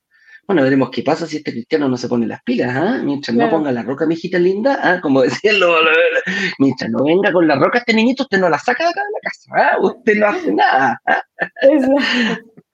[0.46, 3.00] Bueno, veremos qué pasa si este cristiano no se pone las pilas, ¿ah?
[3.02, 5.00] Mientras no ponga la roca, mi hijita linda, ¿ah?
[5.00, 5.56] como decían
[6.58, 9.12] mientras no venga con la roca este niñito, usted no la saca de acá de
[9.12, 9.78] la casa, ¿ah?
[9.80, 11.00] Usted no hace nada.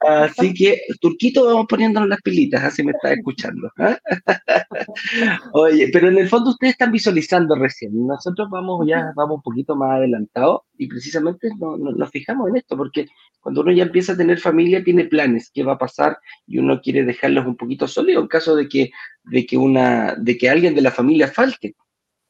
[0.01, 3.69] Así que, Turquito, vamos poniéndonos las pilitas, así me está escuchando.
[3.77, 3.97] ¿ah?
[5.53, 8.07] Oye, pero en el fondo ustedes están visualizando recién.
[8.07, 13.05] Nosotros vamos ya, vamos un poquito más adelantados y precisamente nos fijamos en esto, porque
[13.41, 16.79] cuando uno ya empieza a tener familia, tiene planes, qué va a pasar y uno
[16.81, 18.91] quiere dejarlos un poquito sólidos en caso de que,
[19.23, 21.75] de que, una, de que alguien de la familia falte.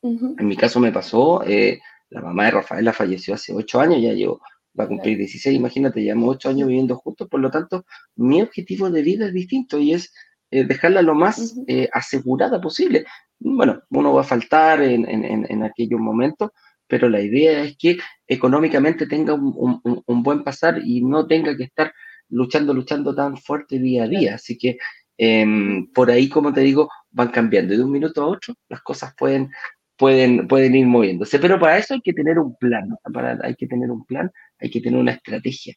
[0.01, 4.13] En mi caso me pasó, eh, la mamá de Rafaela falleció hace ocho años, ya
[4.13, 4.41] llevo
[4.79, 8.89] va a cumplir 16, imagínate, llevamos 8 años viviendo juntos, por lo tanto, mi objetivo
[8.89, 10.13] de vida es distinto y es
[10.49, 13.05] eh, dejarla lo más eh, asegurada posible.
[13.39, 16.51] Bueno, uno va a faltar en, en, en, aquellos momentos,
[16.91, 21.63] pero la idea es que económicamente tenga un, un, buen pasar y no tenga que
[21.63, 21.93] estar
[22.27, 24.35] luchando, luchando tan fuerte día a día.
[24.35, 24.77] Así que
[25.17, 27.77] em, por ahí, como te digo, van cambiando.
[27.77, 29.51] De un minuto a otro, las cosas pueden,
[29.95, 31.39] pueden, pueden ir moviéndose.
[31.39, 34.69] Pero para eso hay que tener un plan, para, hay que tener un plan hay
[34.69, 35.75] que tener una estrategia.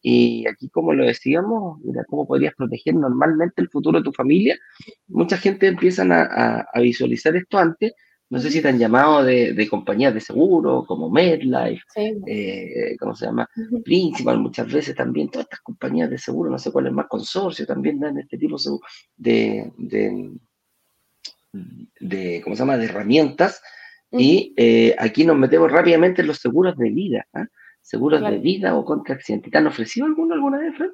[0.00, 4.56] Y aquí, como lo decíamos, mira, ¿cómo podrías proteger normalmente el futuro de tu familia?
[5.08, 7.92] Mucha gente empieza a, a, visualizar esto antes.
[8.30, 11.82] No sé si te han llamado de, de compañías de seguro, como MedLife,
[12.26, 13.48] eh, ¿cómo se llama?
[13.82, 17.66] Principal, muchas veces también, todas estas compañías de seguro, no sé cuál es más, consorcio,
[17.66, 18.56] también dan este tipo
[19.16, 20.30] de, de,
[22.00, 23.62] de ¿cómo se llama?, de herramientas.
[24.10, 27.26] Y eh, aquí nos metemos rápidamente en los seguros de vida.
[27.32, 27.46] ¿ah?
[27.88, 29.50] seguros de vida o contra accidente.
[29.50, 30.90] ¿Te han ofrecido alguno alguna vez, Fred?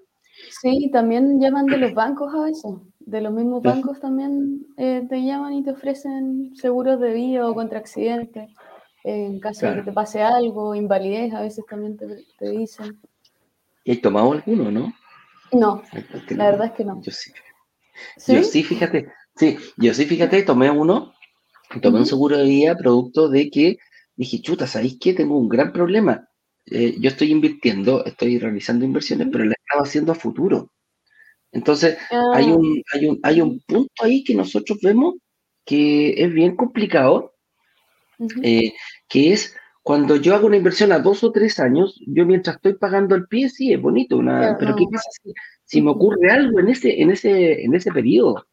[0.61, 2.73] Sí, también llaman de los bancos a veces.
[3.01, 7.55] De los mismos bancos también eh, te llaman y te ofrecen seguros de vida o
[7.55, 8.49] contra accidente.
[9.03, 13.01] en caso de que te pase algo, invalidez, a veces también te, dicen.
[13.85, 14.93] ¿Y has tomado alguno, no?
[15.53, 15.83] No,
[16.31, 17.03] la verdad es que no.
[17.03, 17.33] Yo sí.
[18.27, 19.13] Yo sí, fíjate.
[19.37, 21.13] Sí, yo sí, fíjate, tomé uno,
[21.83, 23.79] tomé un seguro de vida producto de que
[24.17, 25.15] dije, chuta, ¿sabéis qué?
[25.15, 26.29] Tengo un gran problema
[26.67, 30.73] eh, yo estoy invirtiendo, estoy realizando inversiones, pero las estaba haciendo a futuro.
[31.53, 32.55] Entonces, hay, ah.
[32.55, 35.15] un, hay, un, hay un punto ahí que nosotros vemos
[35.65, 37.35] que es bien complicado,
[38.43, 38.73] eh,
[39.09, 42.75] que es cuando yo hago una inversión a dos o tres años, yo mientras estoy
[42.75, 45.33] pagando el pie, sí, es bonito, una, pero ¿qué pasa si
[45.65, 48.47] si me ocurre algo en ese, en ese, en ese periodo,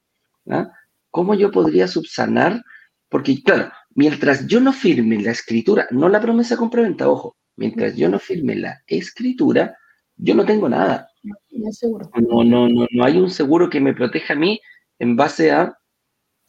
[0.49, 0.71] ¿ah?
[1.09, 2.63] ¿cómo yo podría subsanar?
[3.09, 8.09] Porque, claro, mientras yo no firme la escritura, no la promesa compraventa, ojo, mientras yo
[8.09, 9.77] no firme la escritura,
[10.15, 11.09] yo no tengo nada.
[11.51, 14.59] No, no, no, no hay un seguro que me proteja a mí
[14.99, 15.77] en base a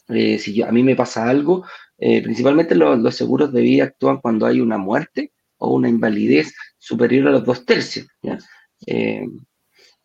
[0.09, 1.65] eh, si yo, a mí me pasa algo,
[1.99, 7.29] eh, principalmente los, seguros de vida actúan cuando hay una muerte o una invalidez superior
[7.29, 8.07] a los dos tercios.
[8.87, 9.27] Eh,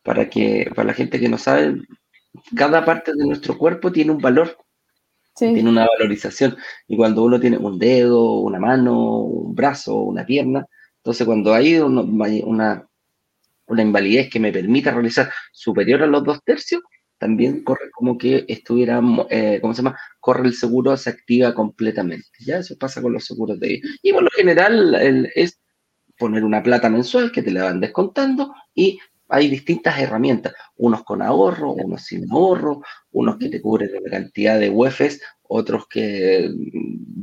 [0.04, 1.82] para que para la gente que no sabe,
[2.56, 4.58] cada parte de nuestro cuerpo tiene un valor,
[5.36, 6.56] tiene una valorización.
[6.88, 10.66] Y cuando uno tiene un dedo, una mano, un brazo, una pierna,
[11.08, 12.86] entonces cuando hay una,
[13.66, 16.82] una invalidez que me permita realizar superior a los dos tercios,
[17.18, 19.98] también corre como que estuviera, eh, ¿cómo se llama?
[20.20, 22.28] Corre el seguro, se activa completamente.
[22.46, 23.88] Ya eso pasa con los seguros de vida.
[24.02, 25.62] Y por lo general es
[26.18, 31.22] poner una plata mensual que te la van descontando y hay distintas herramientas, unos con
[31.22, 36.52] ahorro, unos sin ahorro, unos que te cubren la cantidad de UEFs, otros que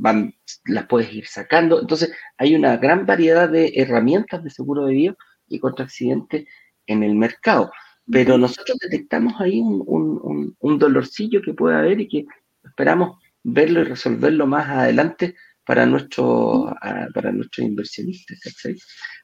[0.05, 0.35] van,
[0.67, 1.81] las puedes ir sacando.
[1.81, 5.17] Entonces, hay una gran variedad de herramientas de seguro de vida
[5.49, 6.47] y contra accidente
[6.87, 7.73] en el mercado.
[8.11, 12.27] Pero nosotros detectamos ahí un, un, dolorcillo que puede haber y que
[12.63, 16.77] esperamos verlo y resolverlo más adelante para, nuestro,
[17.15, 18.39] para nuestros inversionistas.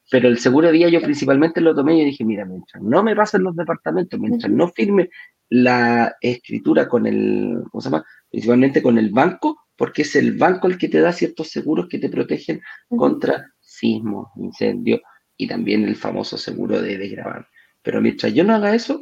[0.09, 3.15] Pero el seguro de vida yo principalmente lo tomé y dije, mira, mientras no me
[3.15, 5.11] pasen los departamentos, mientras no firme
[5.49, 8.03] la escritura con el, ¿cómo se llama?
[8.31, 11.97] Principalmente con el banco, porque es el banco el que te da ciertos seguros que
[11.97, 15.01] te protegen contra sismos, incendios
[15.35, 17.47] y también el famoso seguro de desgravar.
[17.81, 19.01] Pero mientras yo no haga eso,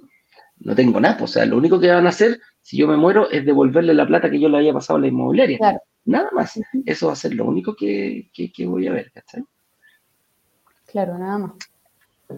[0.59, 1.17] no tengo nada.
[1.17, 3.93] Pues, o sea, lo único que van a hacer, si yo me muero, es devolverle
[3.93, 5.59] la plata que yo le haya pasado a la inmobiliaria.
[6.05, 6.57] Nada más.
[6.85, 9.43] Eso va a ser lo único que, voy a ver, ¿cachai?
[10.85, 11.51] Claro, nada más.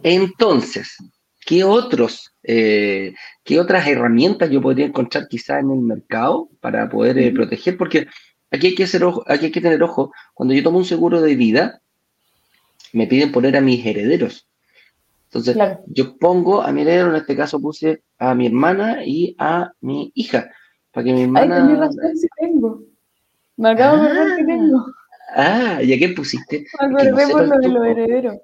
[0.01, 0.97] Entonces,
[1.45, 7.19] ¿qué otros, eh, qué otras herramientas yo podría encontrar quizá en el mercado para poder
[7.19, 7.77] eh, proteger?
[7.77, 8.07] Porque
[8.51, 10.11] aquí hay que hacer ojo, aquí hay que tener ojo.
[10.33, 11.81] Cuando yo tomo un seguro de vida,
[12.93, 14.47] me piden poner a mis herederos.
[15.25, 19.71] Entonces, yo pongo a mi heredero, en este caso puse a mi hermana y a
[19.79, 20.51] mi hija,
[20.91, 21.67] para que mi hermana...
[21.67, 22.81] Ay, razón, sí tengo.
[23.55, 24.85] Me acabo de acordar que tengo.
[25.33, 26.65] Ah, ¿y a qué pusiste?
[26.81, 28.37] Me acordé por lo de los herederos.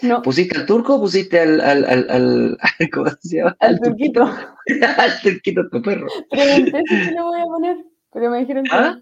[0.00, 0.22] No.
[0.22, 2.58] ¿Pusiste al turco o pusiste al, al, al, al,
[2.92, 3.56] ¿cómo se llama?
[3.60, 4.22] Al, turquito.
[4.96, 6.06] al turquito, tu perro.
[6.30, 7.76] Pregunté si se lo voy a poner,
[8.10, 8.98] pero me dijeron que ¿Ah?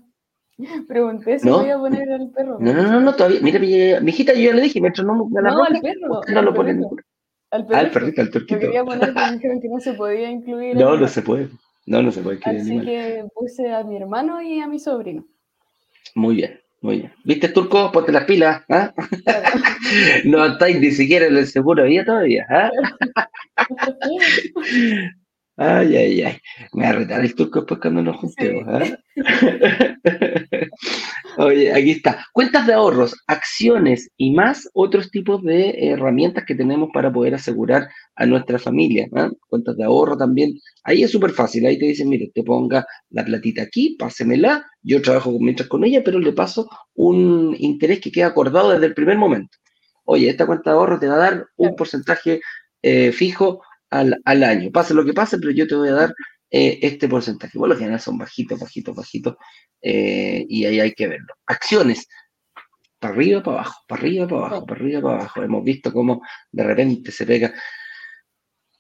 [0.89, 2.59] Pregunté si voy a poner al perro.
[2.61, 3.41] No, no, no, no, todavía.
[3.43, 6.21] Mira, mi, hijita, yo ya le dije, mientras no me la No, al perro.
[6.29, 6.85] No lo ponen.
[7.51, 7.87] Al perrito.
[7.87, 8.61] al perrito, al turquito.
[8.61, 10.77] quería poner, me dijeron que no se podía incluir.
[10.77, 11.49] No, no se puede.
[11.87, 12.61] No, no se puede incluir.
[12.61, 15.27] Así que puse a mi hermano y a mi sobrino.
[16.15, 17.13] Muy bien, muy bien.
[17.25, 17.91] ¿Viste, Turco?
[17.91, 18.63] Ponte las pilas.
[18.69, 18.95] ¿ah?
[20.25, 22.47] no estáis ni siquiera en el seguro de todavía.
[22.49, 22.71] ¿ah?
[25.63, 26.39] Ay, ay, ay.
[26.73, 28.65] Me va a retar el turco después cuando nos juntemos.
[28.81, 28.97] ¿eh?
[31.37, 32.27] Oye, aquí está.
[32.33, 37.89] Cuentas de ahorros, acciones y más otros tipos de herramientas que tenemos para poder asegurar
[38.17, 39.05] a nuestra familia.
[39.05, 39.29] ¿eh?
[39.49, 40.59] Cuentas de ahorro también.
[40.85, 41.67] Ahí es súper fácil.
[41.67, 44.67] Ahí te dicen, mire, te ponga la platita aquí, pásemela.
[44.83, 48.95] Yo trabajo mientras con ella, pero le paso un interés que queda acordado desde el
[48.95, 49.57] primer momento.
[50.05, 52.41] Oye, esta cuenta de ahorro te va a dar un porcentaje
[52.83, 54.71] eh, fijo al, al, año.
[54.73, 56.15] Pase lo que pase, pero yo te voy a dar
[56.51, 57.59] eh, este porcentaje.
[57.59, 59.37] Bueno, los general son bajitos, bajitos, bajitos,
[59.81, 61.35] eh, y ahí hay que verlo.
[61.47, 62.09] Acciones,
[62.99, 65.43] para arriba, para abajo, para arriba, para abajo, para arriba, para abajo.
[65.43, 67.55] Hemos visto cómo de repente se pega.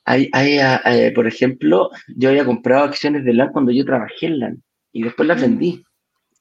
[0.04, 4.38] Hay, hay, eh, por ejemplo, yo había comprado acciones de LAN cuando yo trabajé en
[4.40, 5.42] LAN y después las mm.
[5.42, 5.84] vendí.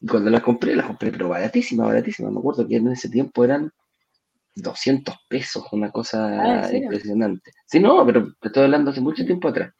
[0.01, 2.31] Y cuando las compré, las compré, pero baratísimas, baratísimas.
[2.31, 3.71] Me acuerdo que en ese tiempo eran
[4.55, 7.51] 200 pesos, una cosa ah, impresionante.
[7.65, 9.73] Sí, no, pero estoy hablando hace mucho tiempo atrás.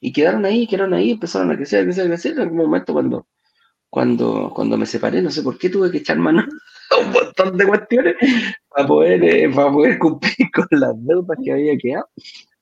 [0.00, 2.32] Y quedaron ahí, quedaron ahí, empezaron a crecer, a crecer, a crecer.
[2.32, 3.26] En algún momento cuando,
[3.90, 6.44] cuando, cuando me separé, no sé por qué tuve que echar mano
[6.90, 8.16] a un montón de cuestiones
[8.68, 12.08] para poder, eh, para poder cumplir con las deudas que había quedado.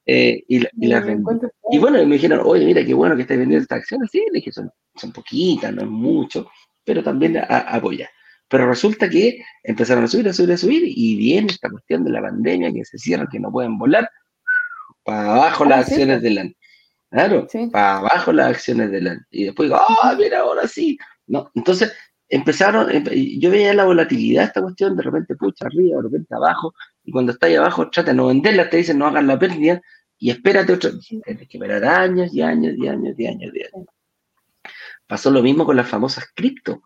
[0.08, 1.24] Eh, y, y, las vendí.
[1.72, 4.08] Y bueno, me dijeron, oye, mira, qué bueno que estés vendiendo estas acciones.
[4.12, 6.48] Sí, le dije, son, son poquitas, no es mucho,
[6.84, 8.08] pero también a, apoyar.
[8.48, 12.12] Pero resulta que empezaron a subir, a subir, a subir, y viene esta cuestión de
[12.12, 14.08] la pandemia, que se cierra, que no pueden volar,
[15.04, 16.30] para abajo las ah, acciones de
[17.10, 19.18] Claro, para abajo las acciones de.
[19.30, 20.98] Y después digo, ah, mira, ahora sí.
[21.26, 21.92] No, entonces
[22.28, 26.74] empezaron, yo veía la volatilidad de esta cuestión, de repente pucha arriba, de repente abajo,
[27.04, 29.80] y cuando está ahí abajo trata de no venderla, te dicen no hagan la pérdida,
[30.18, 33.88] y espérate otro, tienes que esperar años y años y años y años y años.
[35.06, 36.82] Pasó lo mismo con las famosas cripto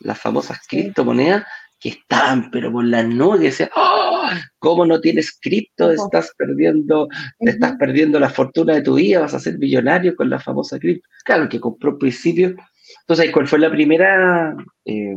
[0.00, 1.46] las famosas criptomonedas
[1.80, 4.28] que estaban, pero por las nubes, ¡Oh!
[4.58, 5.90] ¿cómo no tienes cripto?
[5.90, 7.08] Estás perdiendo,
[7.38, 10.78] te estás perdiendo la fortuna de tu vida, vas a ser millonario con la famosa
[10.78, 11.08] cripto.
[11.24, 12.54] Claro, que compró al principio.
[13.00, 14.54] Entonces, ¿cuál fue la primera
[14.84, 15.16] eh,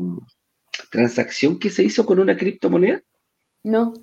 [0.90, 3.02] transacción que se hizo con una criptomoneda?
[3.64, 3.94] No.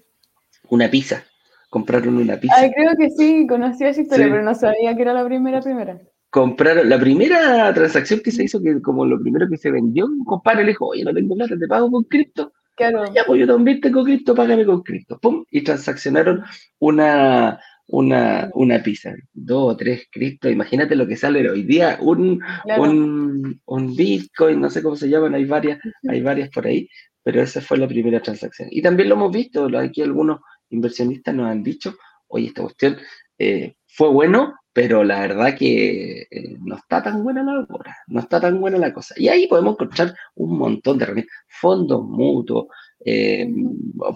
[0.69, 1.25] Una pizza.
[1.71, 2.57] Compraron una pizza.
[2.57, 6.01] Ay, creo que sí, conocía esa historia, pero no sabía que era la primera primera
[6.31, 10.25] compraron, la primera transacción que se hizo, que como lo primero que se vendió, un
[10.25, 12.53] compadre le dijo, oye, no tengo plata, te pago con cripto.
[12.77, 13.05] Claro.
[13.13, 15.19] Ya, pues yo también tengo cripto, págame con cripto.
[15.19, 16.43] Pum, y transaccionaron
[16.79, 22.41] una, una, una pizza, dos o tres cripto, imagínate lo que sale hoy día, un,
[22.79, 26.89] un, un, Bitcoin, no sé cómo se llaman, hay varias, hay varias por ahí,
[27.23, 28.69] pero esa fue la primera transacción.
[28.71, 31.97] Y también lo hemos visto, aquí algunos inversionistas nos han dicho,
[32.29, 32.97] oye, esta cuestión
[33.39, 38.21] eh, fue bueno, pero la verdad que eh, no está tan buena la hora, no
[38.21, 39.15] está tan buena la cosa.
[39.17, 42.67] Y ahí podemos encontrar un montón de herramientas, fondos mutuos,
[43.05, 43.49] eh,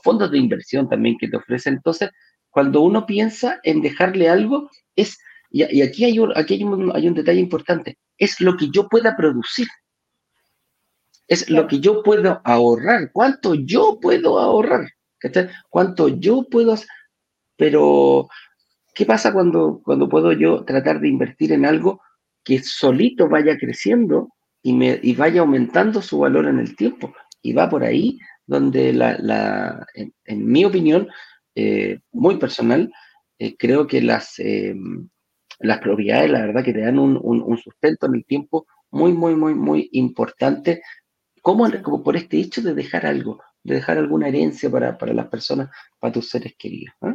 [0.03, 1.75] fondos de inversión también que te ofrecen.
[1.75, 2.11] Entonces,
[2.51, 5.19] cuando uno piensa en dejarle algo, es,
[5.51, 8.89] y, aquí, hay un, aquí hay un, hay un detalle importante, es lo que yo
[8.89, 9.67] pueda producir.
[11.27, 14.91] Es lo que yo puedo ahorrar, cuánto yo puedo ahorrar,
[15.71, 16.89] cuánto yo puedo hacer.
[17.57, 18.29] Pero
[18.95, 22.01] ¿Qué pasa cuando, cuando puedo yo tratar de invertir en algo
[22.45, 24.29] que solito vaya creciendo
[24.63, 27.13] y, me, y vaya aumentando su valor en el tiempo?
[27.43, 31.09] Y va por ahí donde, la, la en, mi opinión,
[31.55, 32.93] eh, muy personal,
[33.39, 35.09] eh, creo que las, em,
[35.59, 39.35] las propiedades, la verdad, que te dan un, un, sustento en el tiempo muy, muy,
[39.35, 40.83] muy, muy importante,
[41.43, 45.29] como, como por este hecho de dejar algo, de dejar alguna herencia para, para las
[45.29, 46.95] personas, para tus seres queridos.
[47.03, 47.15] ¿eh?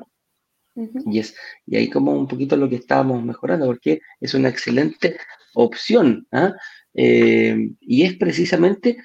[1.05, 5.17] Y, es, y ahí como un poquito lo que estábamos mejorando, porque es una excelente
[5.53, 6.27] opción.
[6.31, 6.53] ¿ah?
[6.93, 8.97] Eh, y es precisamente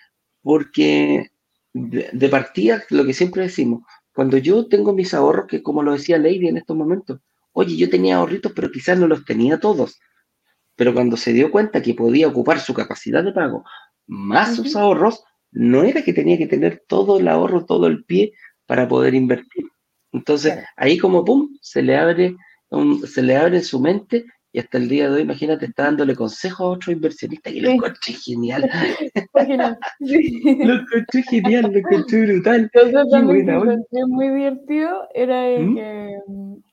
[0.42, 1.30] porque
[1.72, 6.18] de, partida, lo que siempre decimos, cuando yo tengo mis ahorros, que como lo decía
[6.18, 7.20] Lady en estos momentos,
[7.52, 9.98] oye, yo tenía ahorritos, pero quizás no los tenía todos.
[10.76, 13.64] Pero cuando se dio cuenta que podía ocupar su capacidad de pago
[14.06, 18.32] más sus ahorros, no era que tenía que tener todo el ahorro, todo el pie
[18.66, 19.64] para poder invertir.
[20.14, 22.36] Entonces, ahí como pum, se le abre
[23.06, 26.60] se le abre su mente y hasta el día de hoy, imagínate, está dándole consejos
[26.60, 28.62] a otro inversionista que lo encontré genial.
[29.98, 32.70] lo encontré genial, lo encontré brutal.
[32.72, 35.74] Entonces, también lo encontré muy divertido era ¿Mm?
[35.74, 36.18] que,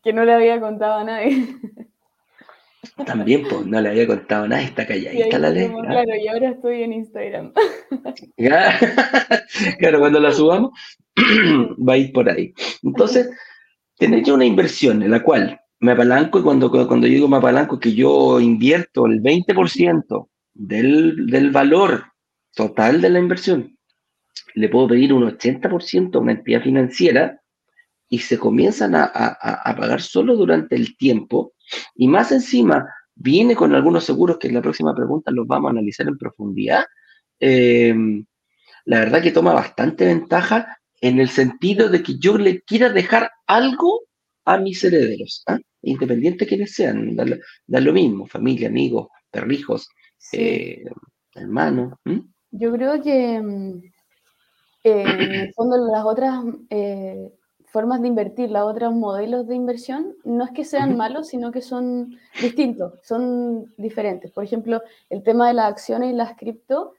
[0.04, 1.48] que, no le había contado a nadie.
[3.06, 5.70] También, pues, no le había contado nada, está calladita la ley.
[5.70, 7.54] Claro, y ahora estoy en Instagram.
[9.80, 10.72] claro, cuando la subamos,
[11.88, 12.54] va a ir por ahí.
[12.84, 13.30] Entonces,
[13.98, 17.80] tener yo una inversión en la cual me apalanco, y cuando, cuando digo me apalanco,
[17.80, 22.06] que yo invierto el 20% del, del valor
[22.54, 23.78] total de la inversión,
[24.54, 27.42] le puedo pedir un 80% a una entidad financiera
[28.10, 31.54] y se comienzan a, a, pagar solo durante el tiempo
[31.96, 32.86] y más encima
[33.16, 36.84] viene con algunos seguros que en la próxima pregunta los vamos a analizar en profundidad.
[37.40, 37.96] Eh,
[38.86, 43.32] la verdad que toma bastante ventaja en el sentido de que yo le quiera dejar
[43.48, 44.02] algo
[44.46, 45.60] a mis herederos, ¿ah?
[45.82, 49.88] independiente de quienes sean, da, lo mismo, familia, amigos, perrijos,
[50.34, 50.84] eh,
[51.36, 51.94] hermanos.
[52.52, 53.78] Yo creo que mm,
[54.84, 57.32] eh, en el fondo las otras eh,
[57.66, 61.62] formas de invertir, las otras modelos de inversión, no es que sean malos, sino que
[61.62, 64.32] son distintos, son diferentes.
[64.32, 66.94] Por ejemplo, el tema de las acciones y las cripto,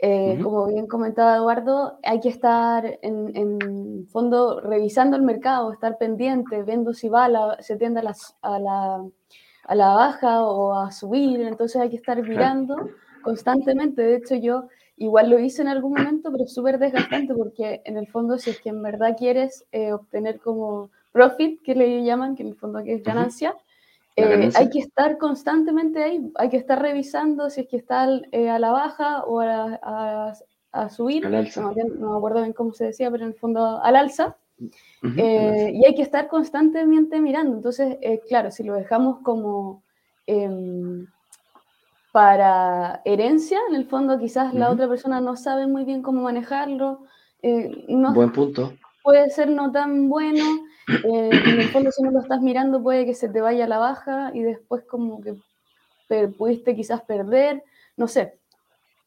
[0.00, 5.98] eh, como bien comentaba Eduardo, hay que estar en, en, fondo revisando el mercado, estar
[5.98, 9.04] pendiente, viendo si va la, se tiende a la, a, la,
[9.64, 12.76] a la, baja o a subir, entonces hay que estar mirando
[13.22, 14.02] constantemente.
[14.02, 17.96] De hecho, yo igual lo hice en algún momento, pero es súper desgastante porque en
[17.96, 22.36] el fondo si es que en verdad quieres eh, obtener como profit, que le llaman,
[22.36, 23.56] que en el fondo que es ganancia,
[24.18, 28.50] eh, hay que estar constantemente ahí, hay que estar revisando si es que está eh,
[28.50, 30.34] a la baja o a,
[30.72, 34.36] a, subir, no, me acuerdo bien cómo se decía, pero en el fondo al alza.
[35.16, 37.56] Eh, y hay que estar constantemente mirando.
[37.56, 37.96] Entonces,
[38.28, 39.84] claro, si lo dejamos como
[40.26, 41.06] em,
[42.12, 47.04] para herencia, en el fondo quizás la otra persona no sabe muy bien cómo manejarlo.
[47.42, 48.72] no, Buen punto.
[49.08, 50.44] Puede ser no tan bueno
[50.86, 53.66] eh, en el fondo si no lo estás mirando puede que se te vaya a
[53.66, 55.34] la baja y después como que
[56.36, 57.64] pudiste quizás perder,
[57.96, 58.34] no sé.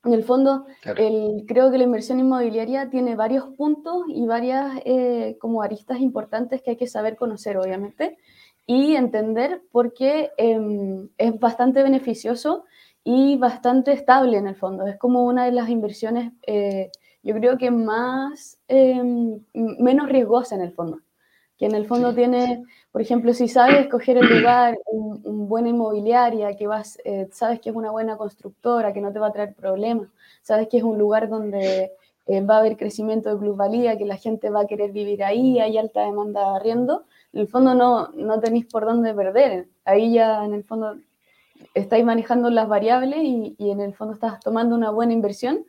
[0.03, 0.65] En el fondo,
[0.97, 6.63] el, creo que la inversión inmobiliaria tiene varios puntos y varias eh, como aristas importantes
[6.63, 8.17] que hay que saber conocer, obviamente,
[8.65, 12.65] y entender porque em, es bastante beneficioso
[13.03, 14.87] y bastante estable en el fondo.
[14.87, 16.89] Es como una de las inversiones eh,
[17.24, 20.99] yo creo que más, em, menos riesgosa en el fondo.
[21.57, 26.55] Que en el fondo tiene, por ejemplo, si sabes escoger el lugar, un, buena inmobiliaria,
[26.55, 29.53] que vas, eh, sabes que es una buena constructora, que no te va a traer
[29.53, 30.07] problemas,
[30.41, 31.91] sabes que es un lugar donde
[32.28, 35.59] eh, va a haber crecimiento de plusvalía, que la gente va a querer vivir ahí,
[35.59, 39.67] hay alta demanda de arriendo, en el fondo no, no tenéis por dónde perder.
[39.86, 40.97] Ahí ya en el fondo
[41.74, 45.65] estáis manejando las variables y, y, en el fondo estás tomando una buena inversión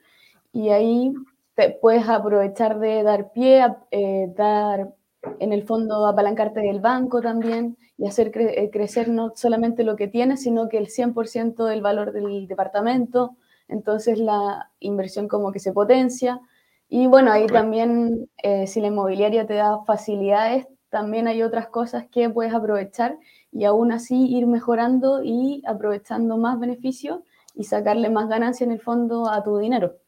[0.53, 1.15] y ahí
[1.55, 4.93] te puedes aprovechar de dar pie, eh, dar
[5.39, 10.09] en el fondo apalancarte del banco también y hacer eh, crecer no solamente lo que
[10.09, 13.37] tienes, sino que el 100% del valor del departamento.
[13.69, 16.41] Entonces la inversión como que se potencia.
[16.89, 22.07] Y bueno, ahí también eh, si la inmobiliaria te da facilidades, también hay otras cosas
[22.11, 23.19] que puedes aprovechar
[23.51, 27.21] y aún así ir mejorando y aprovechando más beneficios
[27.55, 30.02] y sacarle más ganancia en el fondo a tu dinero.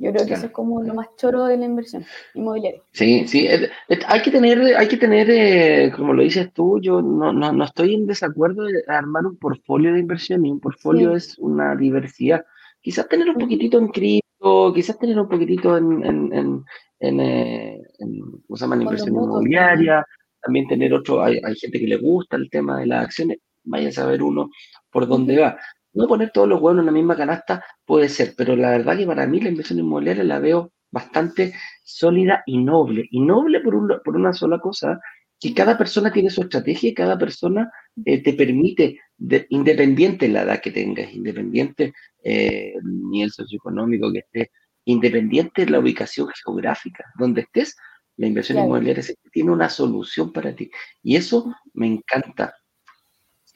[0.00, 2.80] Yo creo que eso es como lo más choro de la inversión inmobiliaria.
[2.92, 7.34] Sí, sí, hay que tener, hay que tener, eh, como lo dices tú, yo no,
[7.34, 11.38] no, no, estoy en desacuerdo de armar un portfolio de inversión y un portfolio es
[11.38, 12.46] una diversidad.
[12.80, 16.64] Quizás tener un poquitito en cripto, quizás tener un poquitito en, en, en,
[17.00, 18.82] en, eh, ¿cómo se llama?
[18.82, 20.02] inversión inmobiliaria,
[20.40, 23.90] también tener otro, hay, hay, gente que le gusta el tema de las acciones, vaya
[23.90, 24.48] a saber uno
[24.90, 25.58] por dónde va.
[25.92, 29.06] No poner todos los huevos en la misma canasta puede ser, pero la verdad que
[29.06, 33.06] para mí la inversión inmobiliaria la veo bastante sólida y noble.
[33.10, 35.00] Y noble por, un, por una sola cosa,
[35.40, 37.70] que cada persona tiene su estrategia y cada persona
[38.04, 44.12] eh, te permite, de, independiente de la edad que tengas, independiente eh, el nivel socioeconómico
[44.12, 44.48] que estés,
[44.84, 47.76] independiente de la ubicación geográfica donde estés,
[48.16, 50.70] la inversión inmobiliaria tiene una solución para ti.
[51.02, 52.54] Y eso me encanta.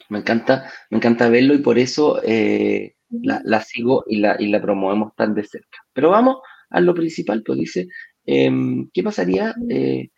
[0.09, 4.61] Me encanta, me encanta verlo y por eso eh, la, sigo y la, y la
[4.61, 5.79] promovemos tan de cerca.
[5.93, 6.37] Pero vamos
[6.69, 7.87] a lo principal, pues dice,
[8.25, 10.09] em, ¿qué pasaría eh,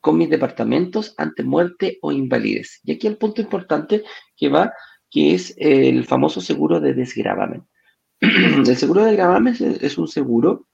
[0.00, 2.80] con mis departamentos ante muerte o invalidez?
[2.84, 4.02] Y aquí el punto importante
[4.36, 4.72] que va,
[5.10, 7.64] que es el famoso seguro de desgravamen.
[8.20, 10.66] el seguro de desgravamen es un seguro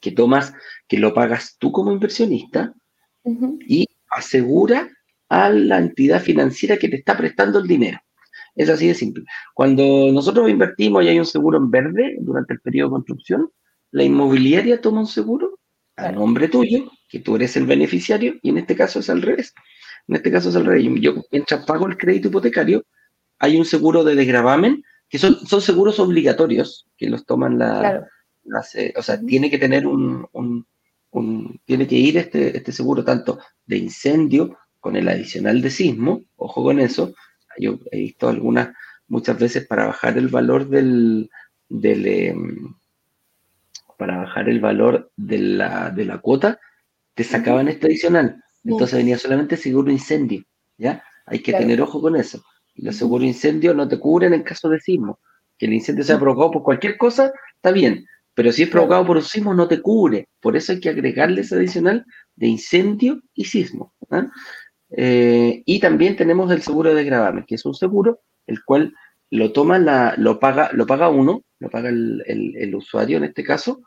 [0.00, 0.54] que tomas,
[0.86, 2.72] que lo pagas tú como inversionista
[3.66, 4.88] y asegura
[5.28, 7.98] a la entidad financiera que te está prestando el dinero.
[8.54, 9.24] Es así de simple.
[9.54, 13.50] Cuando nosotros invertimos y hay un seguro en verde durante el periodo de construcción,
[13.90, 15.58] la inmobiliaria toma un seguro
[15.96, 19.52] a nombre tuyo, que tú eres el beneficiario, y en este caso es al revés.
[20.06, 20.84] En este caso es al revés.
[21.00, 22.84] Yo, mientras pago el crédito hipotecario,
[23.38, 28.06] hay un seguro de desgravamen, que son, son seguros obligatorios, que los toman la,
[28.96, 30.26] o sea, tiene que tener un,
[31.64, 36.62] tiene que ir este, este seguro tanto de incendio con el adicional de sismo, ojo
[36.62, 37.14] con eso,
[37.58, 38.70] yo he visto algunas,
[39.08, 41.30] muchas veces para bajar el valor del,
[41.68, 42.74] del em,
[43.96, 46.60] para bajar el valor de la, de la cuota,
[47.14, 48.42] te sacaban este adicional.
[48.64, 50.44] Entonces venía solamente seguro incendio,
[50.76, 51.02] ¿ya?
[51.26, 52.42] Hay que tener ojo con eso.
[52.76, 55.18] Los seguros incendio no te cubren en caso de sismo.
[55.58, 58.06] Que el incendio sea provocado por cualquier cosa, está bien,
[58.38, 60.28] pero si es provocado por un sismo, no te cubre.
[60.40, 62.06] Por eso hay que agregarle ese adicional
[62.36, 63.92] de incendio y sismo.
[64.10, 64.28] ¿ah?
[64.90, 68.94] Eh, y también tenemos el seguro de gravamen, que es un seguro el cual
[69.30, 73.82] lo toma la, lo paga, lo paga uno, lo paga el, usuario en este caso,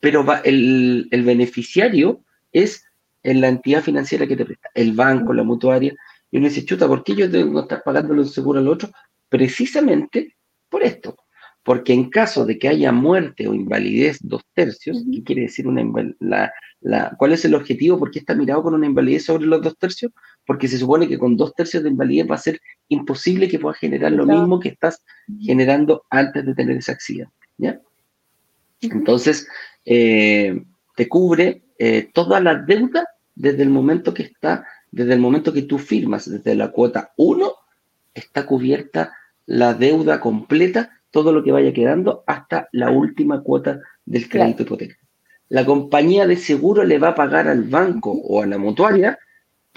[0.00, 2.84] pero va, el, beneficiario es
[3.22, 5.94] en la entidad financiera que te presta, el banco, la mutuaria.
[6.30, 8.90] Y uno dice, chuta, ¿por qué yo tengo que estar pagando el seguro al otro?
[9.28, 10.36] Precisamente
[10.68, 11.16] por esto,
[11.62, 15.84] porque en caso de que haya muerte o invalidez dos tercios, ¿qué quiere decir una
[16.18, 17.98] la, la, cuál es el objetivo?
[17.98, 20.12] ¿Por qué está mirado con una invalidez sobre los dos tercios?
[20.46, 23.78] Porque se supone que con dos tercios de invalidez va a ser imposible que puedas
[23.78, 25.04] generar lo mismo que estás
[25.40, 27.32] generando antes de tener ese accidente.
[27.58, 27.80] ¿ya?
[28.80, 29.46] Entonces,
[29.84, 30.62] eh,
[30.96, 35.62] te cubre eh, toda la deuda desde el momento que está, desde el momento que
[35.62, 37.52] tú firmas, desde la cuota 1,
[38.14, 39.12] está cubierta
[39.46, 45.00] la deuda completa todo lo que vaya quedando hasta la última cuota del crédito hipotecario.
[45.48, 49.18] La compañía de seguro le va a pagar al banco o a la mutuaria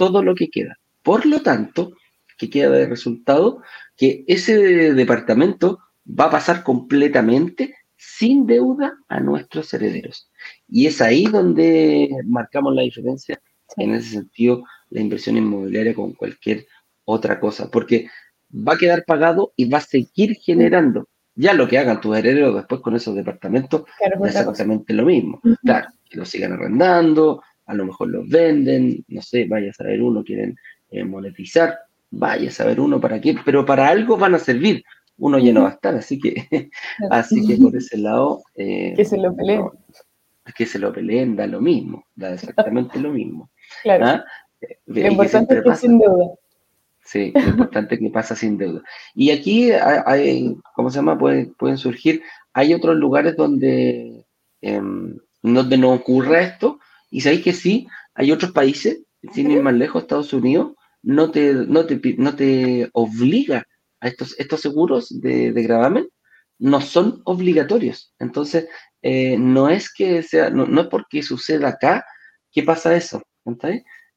[0.03, 0.77] todo lo que queda.
[1.01, 1.93] Por lo tanto,
[2.37, 3.61] que queda de resultado
[3.95, 10.29] que ese departamento va a pasar completamente sin deuda a nuestros herederos.
[10.67, 13.41] Y es ahí donde marcamos la diferencia,
[13.77, 16.67] en ese sentido, la inversión inmobiliaria con cualquier
[17.05, 18.09] otra cosa, porque
[18.51, 22.53] va a quedar pagado y va a seguir generando ya lo que hagan tus herederos
[22.55, 25.41] después con esos departamentos es exactamente lo mismo.
[25.63, 30.01] Claro, que los sigan arrendando, a lo mejor los venden, no sé, vaya a saber
[30.01, 30.57] uno, quieren
[30.91, 31.79] eh, monetizar,
[32.11, 34.83] vaya a saber uno para qué, pero para algo van a servir.
[35.17, 36.69] Uno ya no va a estar, así que,
[37.11, 38.43] así que por ese lado.
[38.55, 39.65] Eh, que se lo peleen.
[40.55, 43.49] que se lo peleen da lo mismo, da exactamente lo mismo.
[43.81, 44.05] Claro.
[44.05, 44.25] ¿ah?
[44.85, 46.27] Lo importante es que sin deuda.
[47.03, 48.83] Sí, lo importante es que pasa sin deuda.
[49.15, 51.17] Y aquí, hay, ¿cómo se llama?
[51.17, 52.21] Pueden, pueden surgir,
[52.53, 54.25] hay otros lugares donde,
[54.61, 56.79] donde no ocurra esto,
[57.13, 59.03] y sabéis que sí, hay otros países,
[59.33, 63.67] sin ir más lejos, Estados Unidos, no te, no te, no te obliga
[63.99, 66.09] a estos, estos seguros de, de gravamen,
[66.57, 68.15] no son obligatorios.
[68.17, 68.67] Entonces,
[69.03, 72.03] eh, no es que sea, no, es porque suceda acá
[72.51, 73.21] que pasa eso.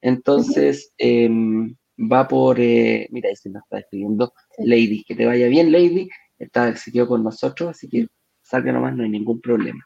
[0.00, 5.48] Entonces, em, va por, eh, mira, ahí se nos está escribiendo Lady, que te vaya
[5.48, 8.06] bien, Lady, está, se quedó con nosotros, así que
[8.42, 9.84] salga nomás, no hay ningún problema.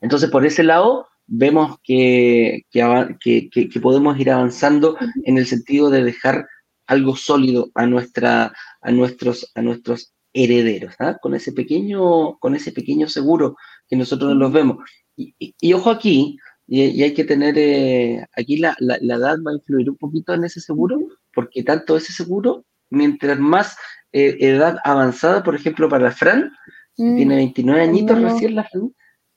[0.00, 6.46] Entonces, por ese lado, vemos que, que, podemos ir avanzando en el sentido de dejar
[6.86, 11.16] algo sólido a, nuestra, a, nuestros, a nuestros herederos, ¿ah?
[11.20, 13.56] con, ese pequeño, con ese pequeño seguro
[13.88, 14.78] que nosotros los vemos.
[15.16, 19.88] Y, ojo aquí, y, hay que tener, eh, aquí la, la, edad va a influir
[19.88, 20.98] un poquito en ese seguro,
[21.32, 23.76] porque tanto ese seguro, mientras más
[24.12, 26.52] eh, edad avanzada, por ejemplo, para Fran,
[26.96, 27.16] mm.
[27.16, 28.92] tiene 29 añitos recién la Fran,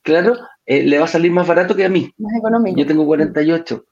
[0.08, 2.10] claro, eh, le va a salir más barato que a mí.
[2.18, 2.80] Más económico.
[2.80, 3.86] Yo tengo 48,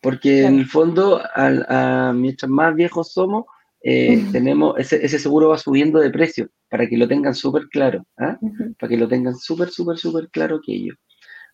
[0.00, 3.46] porque en el fondo, a, mientras más viejos somos,
[3.82, 8.06] eh, tenemos, ese, ese, seguro va subiendo de precio, para que lo tengan súper claro,
[8.16, 8.38] ¿ah?
[8.78, 10.96] para que lo tengan súper, súper, súper claro que ellos.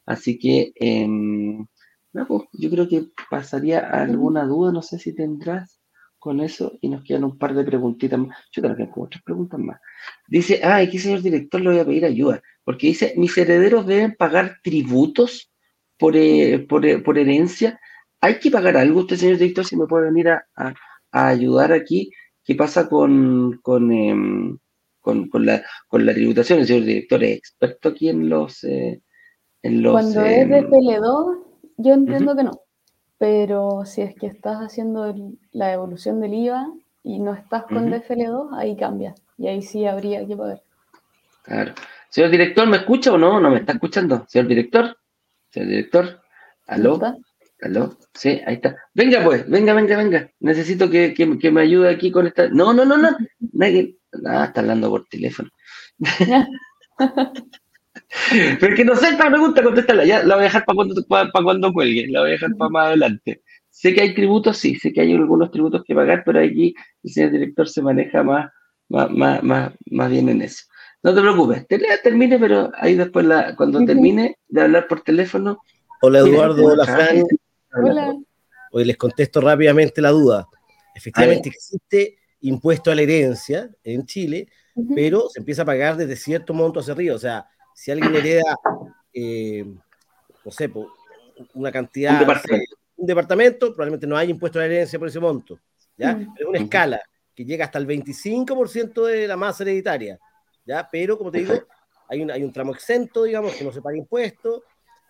[0.04, 1.66] Así que, em,
[2.12, 5.80] pues, yo creo que pasaría alguna duda, no sé si tendrás
[6.22, 8.38] con eso, y nos quedan un par de preguntitas más.
[8.52, 9.80] Yo creo que como otras preguntas más.
[10.28, 14.14] Dice, ah, aquí señor director le voy a pedir ayuda, porque dice, mis herederos deben
[14.14, 15.52] pagar tributos
[15.98, 17.80] por, eh, por, eh, por herencia.
[18.20, 20.74] ¿Hay que pagar algo usted, señor director, si me puede venir a, a,
[21.10, 22.12] ayudar aquí?
[22.44, 23.60] ¿Qué pasa con,
[23.90, 24.58] em,
[25.00, 26.60] con, con, la, con la tributación?
[26.60, 28.62] El señor director es experto aquí en los...
[28.62, 29.02] Eh,
[29.62, 31.42] en los Cuando es de PL2, em,
[31.78, 32.61] yo entiendo que no.
[33.22, 35.14] Pero si es que estás haciendo
[35.52, 36.66] la evolución del IVA
[37.04, 39.14] y no estás con DFL2, ahí cambia.
[39.38, 40.60] Y ahí sí habría que poder.
[41.44, 41.72] Claro.
[42.08, 43.38] Señor director, ¿me escucha o no?
[43.38, 44.26] ¿No me está escuchando?
[44.26, 44.98] Señor director,
[45.50, 46.20] señor director,
[46.66, 47.00] ¿aló?
[47.60, 47.96] ¿Aló?
[48.12, 48.74] Sí, ahí está.
[48.92, 50.28] Venga pues, venga, venga, venga.
[50.40, 51.14] Necesito que,
[51.52, 52.48] me ayude aquí con esta...
[52.48, 53.16] No, no, no, no.
[53.52, 53.98] Nadie...
[54.26, 55.48] Ah, está hablando por teléfono.
[58.60, 60.04] Pero es que no sé esta pregunta, contestarla.
[60.04, 62.70] Ya la voy a dejar para cuando, para, cuando cuelgue, la voy a dejar para
[62.70, 63.42] más adelante.
[63.70, 67.10] Sé que hay tributos, sí, sé que hay algunos tributos que pagar, pero aquí el
[67.10, 68.50] señor director se maneja más,
[68.88, 69.10] más,
[69.42, 70.64] más, más, bien en eso.
[71.02, 71.66] No te preocupes,
[72.02, 75.58] termine, pero ahí después, la, cuando termine de hablar por teléfono.
[76.02, 77.24] Hola Eduardo, hola Fran.
[77.74, 78.14] Hola.
[78.72, 80.46] Hoy les contesto rápidamente la duda.
[80.94, 84.48] Efectivamente existe impuesto a la herencia en Chile,
[84.94, 87.14] pero se empieza a pagar desde cierto monto hacia arriba.
[87.14, 87.46] O sea,
[87.82, 88.56] si alguien hereda,
[89.12, 89.64] eh,
[90.44, 90.72] no sé,
[91.54, 92.12] una cantidad,
[92.94, 93.74] un departamento.
[93.74, 95.58] probablemente no hay impuesto a la herencia por ese monto,
[95.96, 96.14] ¿ya?
[96.14, 96.34] Mm.
[96.38, 97.02] Es una escala
[97.34, 100.16] que llega hasta el 25% de la masa hereditaria,
[100.64, 100.88] ¿ya?
[100.92, 101.54] Pero, como te digo,
[102.08, 104.62] hay un, hay un tramo exento, digamos, que no se paga impuesto.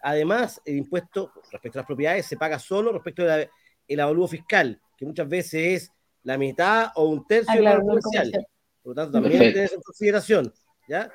[0.02, 5.04] Además, el impuesto respecto a las propiedades se paga solo respecto del avalúo fiscal, que
[5.04, 5.92] muchas veces es
[6.22, 8.46] la mitad o un tercio del avalúo comercial.
[8.82, 10.54] Por lo tanto, también tienes en consideración,
[10.88, 11.12] ¿ya?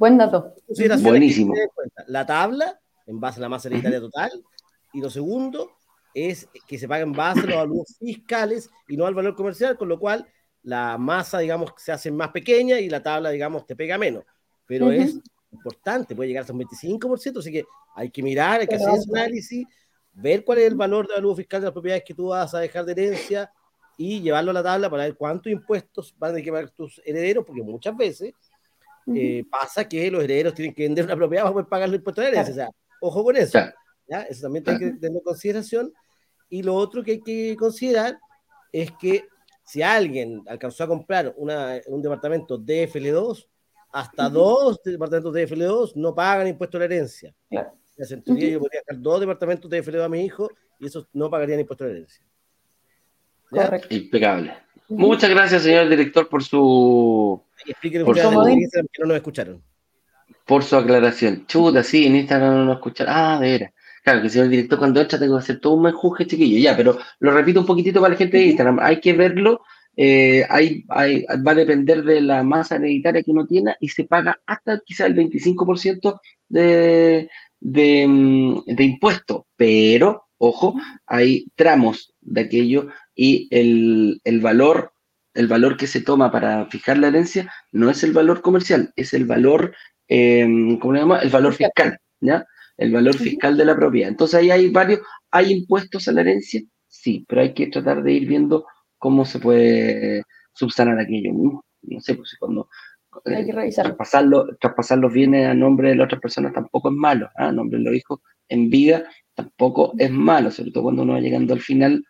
[0.00, 0.54] Buen dato.
[1.02, 1.52] Buenísimo.
[2.06, 4.30] La tabla, en base a la masa hereditaria total,
[4.94, 5.72] y lo segundo
[6.14, 9.76] es que se paga en base a los valores fiscales y no al valor comercial,
[9.76, 10.26] con lo cual
[10.62, 14.24] la masa, digamos, se hace más pequeña y la tabla, digamos, te pega menos.
[14.64, 15.18] Pero es
[15.52, 19.10] importante, puede llegar hasta un 25%, así que hay que mirar, hay que hacer ese
[19.10, 19.66] análisis,
[20.14, 22.60] ver cuál es el valor de valor fiscal de las propiedades que tú vas a
[22.60, 23.52] dejar de herencia
[23.98, 27.02] y llevarlo a la tabla para ver cuántos impuestos van a tener que pagar tus
[27.04, 28.32] herederos, porque muchas veces
[29.14, 32.20] eh, pasa que los herederos tienen que vender una propiedad para poder pagar el impuesto
[32.20, 32.52] de herencia.
[32.52, 33.58] O sea, ojo con eso.
[34.08, 34.22] ¿ya?
[34.22, 35.92] Eso también hay que tener en consideración.
[36.48, 38.18] Y lo otro que hay que considerar
[38.72, 39.24] es que
[39.64, 43.46] si alguien alcanzó a comprar una, un departamento DFL2,
[43.92, 47.34] hasta dos departamentos DFL2 no pagan impuesto a la herencia.
[47.48, 47.72] Claro.
[47.96, 50.48] En teoría yo podría dejar dos departamentos DFL2 a mi hijo
[50.78, 52.24] y esos no pagarían impuesto a la herencia.
[53.50, 53.94] Correcto.
[53.94, 54.56] Impecable.
[54.90, 57.42] Muchas gracias, señor director, por su.
[58.04, 58.30] por su...
[58.40, 59.62] que no nos escucharon.
[60.44, 61.46] Por su aclaración.
[61.46, 63.14] Chuta, sí, en Instagram no nos escucharon.
[63.16, 63.72] Ah, de veras.
[64.02, 66.58] Claro, que el señor director cuando entra tengo que hacer todo un menjuje, chiquillo.
[66.58, 68.78] Ya, pero lo repito un poquitito para la gente de Instagram.
[68.80, 69.60] Hay que verlo.
[69.96, 74.04] Eh, hay, hay, va a depender de la masa hereditaria que uno tiene y se
[74.04, 77.28] paga hasta quizá el 25% de,
[77.60, 79.46] de, mm, de impuesto.
[79.56, 80.74] Pero, ojo,
[81.06, 82.88] hay tramos de aquello
[83.22, 84.94] y el, valor,
[85.34, 89.12] el valor que se toma para fijar la herencia no es el valor comercial, es
[89.12, 89.74] el valor,
[90.08, 90.48] eh,
[90.80, 91.18] ¿cómo se llama?
[91.18, 92.46] El valor fiscal, ¿ya?
[92.78, 94.08] el valor fiscal de la propiedad.
[94.08, 95.00] Entonces ahí hay varios,
[95.30, 96.62] ¿hay impuestos a la herencia?
[96.88, 98.64] Sí, pero hay que tratar de ir viendo
[98.96, 100.22] cómo se puede
[100.54, 101.32] subsanar aquello.
[101.82, 102.70] No, sé, pues cuando
[103.26, 103.70] hay que eh,
[104.58, 107.48] traspasar, los bienes a nombre de la otra persona tampoco es malo, ¿ah?
[107.48, 109.04] a nombre de los hijos en vida
[109.34, 112.02] tampoco es malo, sobre todo cuando uno va llegando al final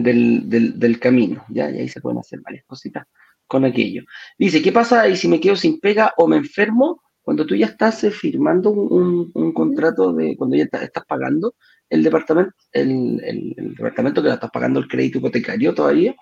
[0.00, 1.70] del, camino, ¿ya?
[1.70, 3.06] Y ahí se pueden hacer varias cositas
[3.46, 4.02] con aquello.
[4.38, 7.02] Dice, ¿qué pasa y si me quedo sin pega o me enfermo?
[7.20, 11.54] Cuando tú ya estás eh, firmando un, contrato de, cuando ya estás, pagando
[11.88, 16.16] el departamento, el, departamento que la estás pagando el crédito hipotecario todavía,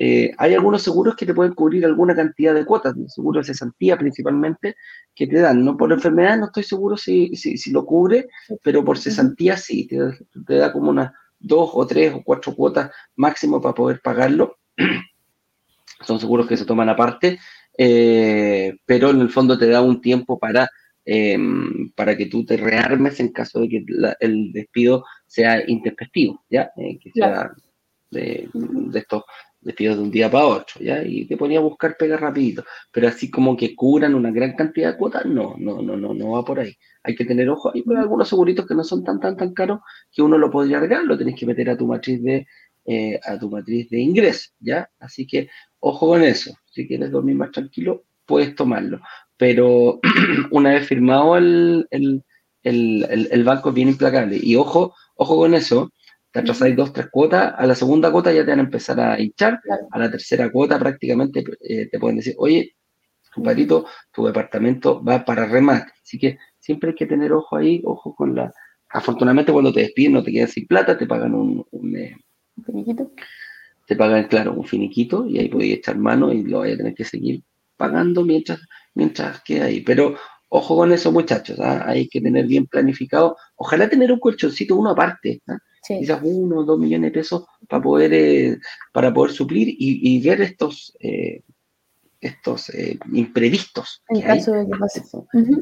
[0.00, 3.96] eh, hay algunos seguros que te pueden cubrir alguna cantidad de cuotas, seguros de cesantía
[3.96, 4.76] principalmente,
[5.14, 5.64] que te dan.
[5.64, 8.28] No por enfermedad, no estoy seguro si, si, lo cubre,
[8.62, 9.98] pero por cesantía sí, te,
[10.46, 14.58] te da como unas dos o tres o cuatro cuotas máximo para poder pagarlo.
[16.00, 17.38] Son seguros que se toman aparte,
[17.76, 20.68] eh, pero en el fondo te da un tiempo para,
[21.04, 23.84] em, para que tú te rearmes en caso de que
[24.20, 26.70] el despido sea intempestivo, ¿ya?
[26.76, 27.50] Eh, que sea
[28.10, 29.24] de, de estos
[29.60, 31.02] despidos de un día para otro, ¿ya?
[31.04, 34.92] Y te ponía a buscar pegar rapidito, pero así como que cubran una gran cantidad
[34.92, 36.74] de cuotas, no, no, no, no, no va por ahí.
[37.02, 39.80] Hay que tener ojo, hay algunos seguritos que no son tan, tan, tan caros
[40.12, 42.46] que uno lo podría agregar, lo tenés que meter a tu matriz de,
[42.86, 44.88] eh, a tu matriz de ingreso, ¿ya?
[44.98, 45.48] Así que
[45.80, 49.00] ojo con eso, si quieres dormir más tranquilo, puedes tomarlo,
[49.36, 50.00] pero
[50.50, 52.22] una vez firmado el, el,
[52.62, 55.92] el, el banco es bien implacable, y ojo, ojo con eso,
[56.38, 59.20] te atrasáis dos, tres cuotas, a la segunda cuota ya te van a empezar a
[59.20, 59.60] hinchar,
[59.90, 62.76] a la tercera cuota prácticamente eh, te pueden decir, oye,
[63.34, 65.92] compadrito, tu departamento va para remate.
[66.00, 68.52] Así que siempre hay que tener ojo ahí, ojo con la...
[68.90, 71.66] Afortunadamente cuando te despiden no te quedas sin plata, te pagan un...
[71.72, 72.16] un, eh,
[72.64, 73.10] finiquito.
[73.86, 76.94] Te pagan, claro, un finiquito y ahí podéis echar mano y lo vais a tener
[76.94, 77.42] que seguir
[77.76, 78.60] pagando mientras,
[78.94, 79.80] mientras queda ahí.
[79.80, 80.14] Pero
[80.48, 81.82] ojo con eso, muchachos, ¿ah?
[81.84, 83.36] hay que tener bien planificado.
[83.56, 85.42] Ojalá tener un colchoncito uno aparte.
[85.48, 85.58] ¿ah?
[85.88, 88.58] Quizás uno o dos millones de pesos para poder, eh,
[88.92, 91.42] para poder suplir y, ver estos, eh,
[92.20, 94.02] estos eh, imprevistos.
[94.08, 95.02] En caso de que pase.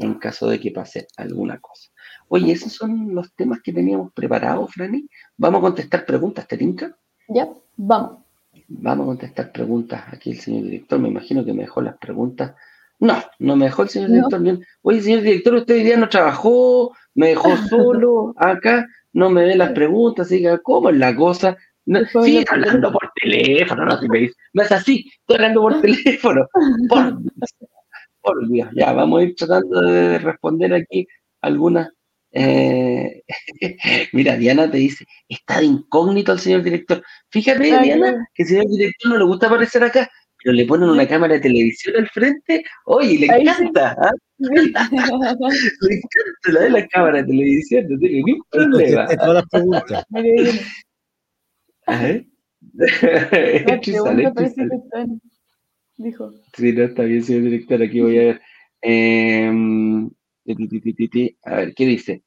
[0.01, 1.91] En caso de que pase alguna cosa.
[2.29, 5.09] Oye, esos son los temas que teníamos preparados, Franny.
[5.37, 6.97] Vamos a contestar preguntas, ¿te tinca?
[7.29, 8.19] Ya, vamos.
[8.69, 10.03] Vamos a contestar preguntas.
[10.13, 12.55] Aquí el señor director, me imagino que me dejó las preguntas.
[12.99, 14.59] No, no me dejó el señor director.
[14.83, 18.87] Oye, señor director, usted hoy día no trabajó, me dejó solo acá
[19.17, 21.57] no me ve las preguntas, diga, ¿cómo es la cosa?
[22.23, 26.47] sí, hablando por teléfono, no si me dice, no es así, estoy hablando por teléfono.
[28.21, 31.07] Por, Dios, ya, vamos a ir tratando de responder aquí
[31.43, 31.89] algunas.
[32.33, 33.23] Eh,
[34.13, 37.05] mira, Diana te dice, está de incógnito el señor director.
[37.31, 40.11] Fíjate, Diana, que el señor director no le gusta aparecer acá,
[40.47, 43.97] pero le ponen una cámara de televisión al frente, oye, le encanta.
[44.01, 44.13] ¿ah?
[44.39, 49.09] le encanta la de la cámara de televisión, no tiene ningún problema.
[49.09, 50.05] todas las preguntas.
[55.97, 56.33] Dijo.
[56.57, 58.41] Sí, no, está bien, señor director, aquí voy a ver.
[58.83, 62.23] Em, a ver, ¿qué dice?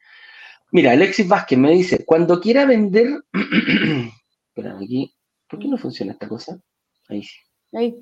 [0.73, 3.07] Mira, Alexis Vázquez me dice, cuando quiera vender...
[4.49, 5.09] Espera, aquí...
[5.49, 6.59] ¿Por qué no funciona esta cosa?
[7.07, 7.39] Ahí sí.
[7.71, 7.95] Ahí.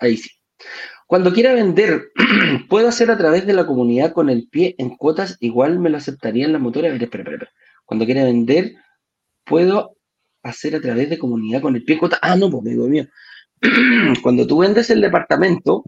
[0.00, 0.30] Ahí sí.
[1.06, 2.12] Cuando quiera vender,
[2.68, 5.36] ¿puedo hacer a través de la comunidad con el pie en cuotas?
[5.40, 6.92] Igual me lo aceptarían las motoras.
[6.92, 7.52] espera, espera, espera.
[7.84, 8.74] Cuando quiera vender,
[9.44, 9.96] ¿puedo
[10.42, 12.20] hacer a través de comunidad con el pie en cuotas?
[12.22, 13.06] Ah, no, pues amigo mío.
[14.22, 15.84] Cuando tú vendes el departamento,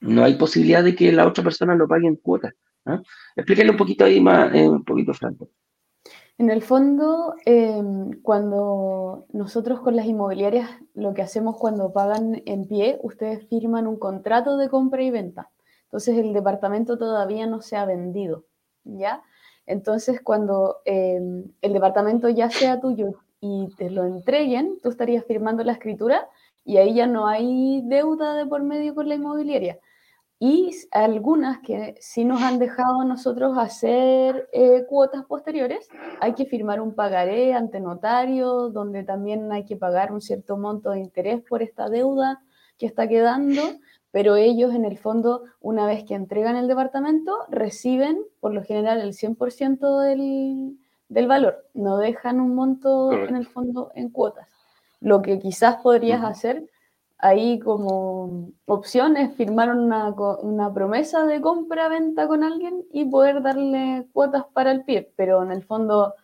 [0.00, 2.52] no hay posibilidad de que la otra persona lo pague en cuotas.
[2.84, 3.00] ¿ah?
[3.36, 5.48] Explíquenle un poquito ahí más, eh, un poquito, Franco.
[6.36, 12.66] En el fondo, em, cuando nosotros con las inmobiliarias lo que hacemos cuando pagan en
[12.66, 15.50] pie, ustedes firman un contrato de compra y venta.
[15.84, 18.46] Entonces el departamento todavía no se ha vendido,
[18.82, 19.22] ¿ya?
[19.64, 25.62] Entonces cuando em, el departamento ya sea tuyo y te lo entreguen, tú estarías firmando
[25.62, 26.28] la escritura
[26.64, 29.78] y ahí ya no hay deuda de por medio con la inmobiliaria
[30.38, 35.88] y algunas que sí nos han dejado a nosotros hacer eh, cuotas posteriores,
[36.20, 40.90] hay que firmar un pagaré ante notario, donde también hay que pagar un cierto monto
[40.90, 42.42] de interés por esta deuda
[42.78, 43.62] que está quedando,
[44.10, 49.00] pero ellos en el fondo, una vez que entregan el departamento, reciben por lo general
[49.00, 50.76] el 100% del,
[51.08, 54.48] del valor, no dejan un monto en el fondo en cuotas.
[55.00, 56.64] Lo que quizás podrías hacer
[57.18, 60.10] ahí como opción es firmar una,
[60.42, 65.50] una promesa de compra-venta con alguien y poder darle cuotas para el pie, pero en
[65.52, 66.14] el fondo,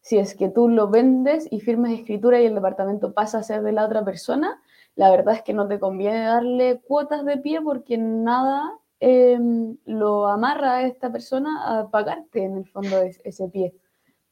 [0.00, 3.62] si es que tú lo vendes y firmes escritura y el departamento pasa a ser
[3.62, 4.60] de la otra persona,
[4.96, 10.26] la verdad es que no te conviene darle cuotas de pie porque nada em, lo
[10.26, 13.74] amarra a esta persona a pagarte en el fondo ese pie.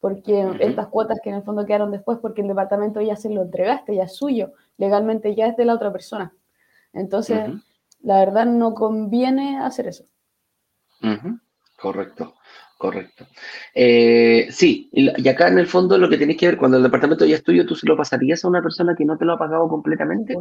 [0.00, 3.42] Porque estas cuotas que en el fondo quedaron después, porque el departamento ya se lo
[3.42, 6.32] entregaste, ya es suyo, legalmente ya es de la otra persona.
[6.92, 7.50] Entonces,
[8.00, 10.04] la verdad no conviene hacer eso.
[11.76, 12.34] Correcto,
[12.78, 13.26] correcto.
[13.74, 17.26] Eh, sí, y acá en el fondo lo que tienes que ver, cuando el departamento
[17.26, 19.38] ya es tuyo, tú se lo pasarías a una persona que no te lo ha
[19.38, 20.36] pagado completamente.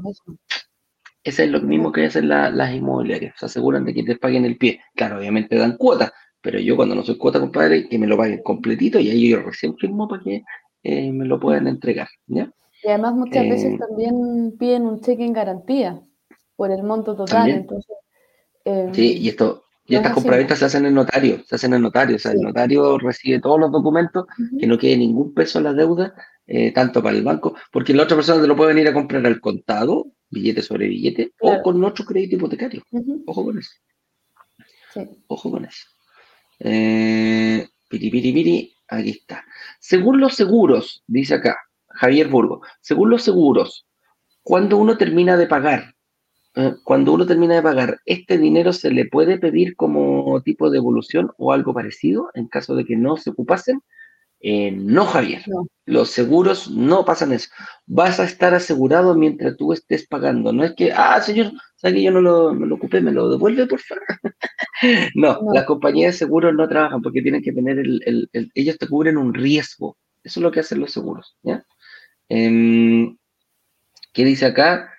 [1.24, 4.58] Eso es lo mismo que hacen las inmobiliarias, se aseguran de que te paguen el
[4.58, 4.82] pie.
[4.96, 8.44] Claro, obviamente dan cuotas, pero yo cuando no soy cuota, compadre, que me lo paguen
[8.44, 10.44] completito y ahí yo recién firmo para que
[10.84, 12.08] eh, me lo puedan entregar.
[12.28, 12.50] ¿ya?
[12.86, 16.00] Y además muchas veces eh, también piden un cheque en garantía
[16.56, 17.50] por el monto total.
[17.50, 17.96] Entonces,
[18.64, 22.18] em, sí, y esto, y estas compraventas se hacen en notario, se hacen en notario,
[22.18, 24.28] o sea, el notario recibe todos los documentos,
[24.60, 26.14] que no quede ningún peso en la deuda,
[26.46, 29.26] eh, tanto para el banco, porque la otra persona te lo puede venir a comprar
[29.26, 32.84] al contado, billete sobre billete, o con otro crédito hipotecario.
[33.26, 33.72] Ojo con eso.
[35.26, 35.88] Ojo con eso.
[36.60, 39.44] Eh, piri, piri, piri, aquí está.
[39.80, 41.58] Según los seguros, dice acá
[41.96, 43.86] Javier Burgo, según los seguros,
[44.44, 45.96] cuando uno termina de pagar,
[46.56, 50.78] eh, cuando uno termina de pagar, ¿este dinero se le puede pedir como tipo de
[50.78, 53.82] evolución o algo parecido en caso de que no se ocupasen?
[54.40, 55.44] Eh, no, Javier.
[55.86, 57.50] Los seguros no pasan eso.
[57.88, 60.54] Vas a estar asegurado mientras tú estés pagando.
[60.54, 63.02] No es que, ah, señor, ¿sabe que yo no lo, ocupé?
[63.02, 64.04] ¿Me lo devuelve, por favor?
[65.16, 69.18] no, las compañías de seguros no trabajan porque tienen que tener el, ellos te cubren
[69.18, 69.98] un riesgo.
[70.24, 71.36] Eso es lo que hacen los seguros.
[71.44, 71.66] ¿ya?
[72.30, 73.18] Em,
[74.14, 74.92] ¿Qué dice acá?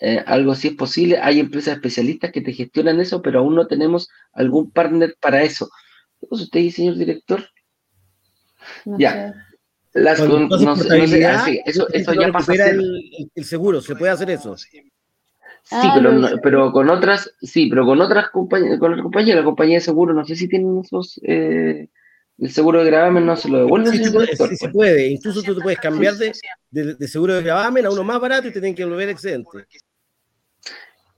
[0.00, 1.18] Eh, algo así es posible.
[1.18, 5.70] Hay empresas especialistas que te gestionan eso, pero aún no tenemos algún partner para eso.
[6.20, 7.44] ¿Usted dice, señor director?
[8.84, 9.34] ya.
[9.92, 14.56] Las no, sé, ah, eso, eso ya pasa el, el, seguro, se puede hacer eso.
[14.56, 14.78] Sí,
[15.72, 19.78] ah, pero, pero con otras, sí, pero con otras compañías, con otras compañías, la compañía
[19.78, 21.88] de seguro, no sé si tienen esos, eh,
[22.40, 23.90] el seguro de gravamen no se lo devuelve.
[23.90, 26.32] Sí, sí, se puede, incluso tú te puedes cambiar de,
[26.70, 29.50] de, seguro de gravamen a uno más barato y te tienen que devolver excedente.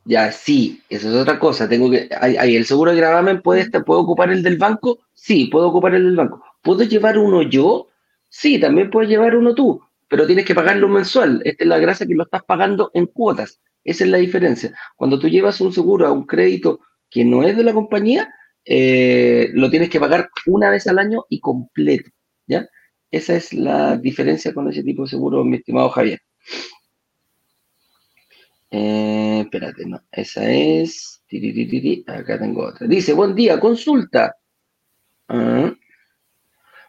[0.04, 1.68] Ya, sí, eso es otra cosa.
[1.68, 4.98] Tengo que, hay, el seguro de gravamen puede, ¿puedo ocupar el del banco?
[5.14, 6.42] Sí, puedo ocupar el del banco.
[6.60, 7.88] ¿Puedo llevar uno yo?
[8.28, 11.40] Sí, también puedes llevar uno tú, pero tienes que pagarlo mensual.
[11.44, 13.60] Esta es la gracia que lo estás pagando en cuotas.
[13.84, 14.74] Esa es la diferencia.
[14.96, 18.32] Cuando tú llevas un seguro a un crédito que no es de la compañía,
[18.64, 22.10] eh, lo tienes que pagar una vez al año y completo.
[22.46, 22.68] ¿ya?
[23.10, 26.20] Esa es la diferencia con ese tipo de seguro, mi estimado Javier.
[28.70, 31.22] Eh, espérate, no, esa es.
[32.06, 32.86] Acá tengo otra.
[32.86, 34.34] Dice, buen día, consulta.
[35.28, 35.72] Ah.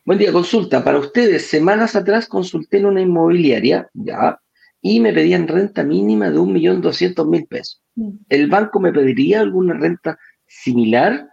[0.06, 0.84] Buen día, consulta.
[0.84, 4.38] Para ustedes, semanas atrás consulté en una inmobiliaria, ya,
[4.82, 7.82] y me pedían renta mínima de 1.200.000 pesos.
[7.96, 8.10] Mm.
[8.28, 11.30] ¿El banco me pediría alguna renta similar?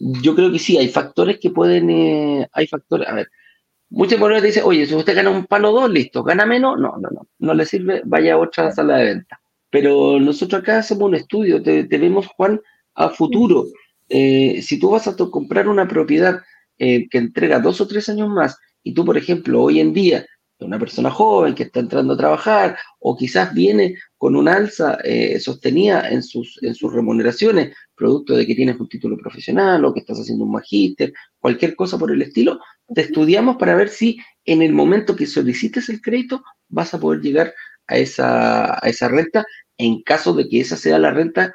[0.00, 3.28] Yo creo que sí, hay factores que pueden, eh, hay factores, a ver,
[3.90, 7.10] muchas personas dicen, oye, si usted gana un palo dos, listo, gana menos, no, no,
[7.10, 9.40] no, no le sirve, vaya a otra sala de venta.
[9.68, 12.60] Pero nosotros acá hacemos un estudio, te, vemos, Juan,
[12.94, 13.66] a futuro.
[14.08, 16.40] Eh, si tú vas a comprar una propiedad
[16.78, 20.24] eh, que entrega dos o tres años más, y tú, por ejemplo, hoy en día,
[20.64, 25.38] una persona joven que está entrando a trabajar, o quizás viene con un alza eh,
[25.40, 30.00] sostenida en sus, en sus remuneraciones, producto de que tienes un título profesional o que
[30.00, 32.60] estás haciendo un magíster, cualquier cosa por el estilo,
[32.94, 37.20] te estudiamos para ver si en el momento que solicites el crédito vas a poder
[37.20, 37.54] llegar
[37.86, 39.44] a esa, a esa renta
[39.76, 41.54] en caso de que esa sea la renta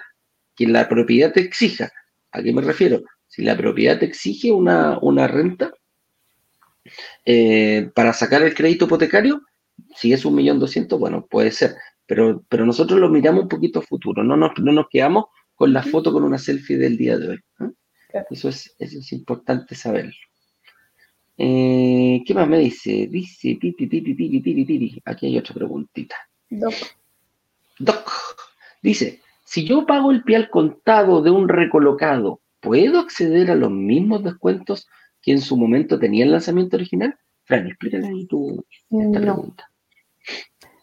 [0.55, 1.91] que la propiedad te exija.
[2.31, 3.03] ¿A qué me refiero?
[3.27, 5.71] Si la propiedad te exige una, renta
[7.25, 9.41] eh, para sacar el crédito hipotecario,
[9.95, 11.75] si es un millón doscientos, bueno, puede ser.
[12.05, 15.73] Pero, pero nosotros lo miramos un poquito a futuro, no nos, no nos quedamos con
[15.73, 17.39] la foto con una selfie del día de hoy.
[18.29, 20.13] Eso, es, eso es importante saberlo.
[21.37, 23.07] Eh, ¿Qué más me dice?
[23.07, 23.57] Dice,
[25.03, 26.15] aquí hay otra preguntita.
[26.49, 26.73] Doc.
[27.79, 28.11] Doc.
[28.81, 33.71] Dice, si yo pago el pie al contado de un recolocado, ¿puedo acceder a los
[33.71, 34.87] mismos descuentos
[35.25, 37.17] que en su momento tenía el lanzamiento original?
[37.43, 39.69] Fran, explícale ahí tu pregunta.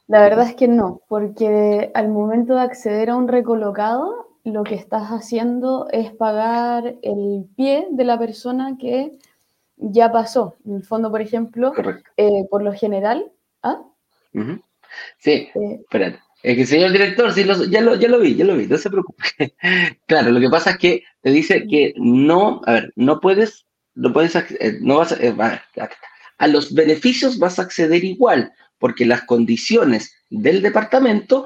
[0.09, 4.74] La verdad es que no, porque al momento de acceder a un recolocado, lo que
[4.74, 9.12] estás haciendo es pagar el pie de la persona que
[9.76, 10.57] ya pasó.
[10.66, 11.72] En el fondo, por ejemplo,
[12.16, 13.30] eh, por lo general.
[13.62, 13.82] ¿ah?
[15.18, 16.18] Sí, eh, espérate.
[16.43, 18.90] Es que señor director, sí, ya, lo, ya lo vi, ya lo vi, no se
[18.90, 19.22] preocupe.
[20.07, 23.64] claro, lo que pasa es que te dice que no, a ver, no puedes,
[23.95, 25.34] no puedes, eh, no vas eh,
[26.38, 31.45] a, los beneficios vas a acceder igual, porque las condiciones del departamento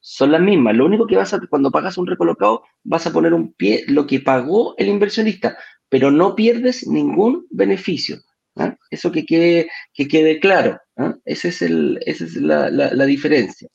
[0.00, 0.76] son las mismas.
[0.76, 4.06] Lo único que vas a, cuando pagas un recolocado, vas a poner un pie lo
[4.06, 5.56] que pagó el inversionista,
[5.88, 8.18] pero no pierdes ningún beneficio.
[8.56, 8.76] ¿ah?
[8.90, 10.78] Eso que quede, que quede claro.
[11.24, 13.68] Ese es el, esa es la, la, diferencia.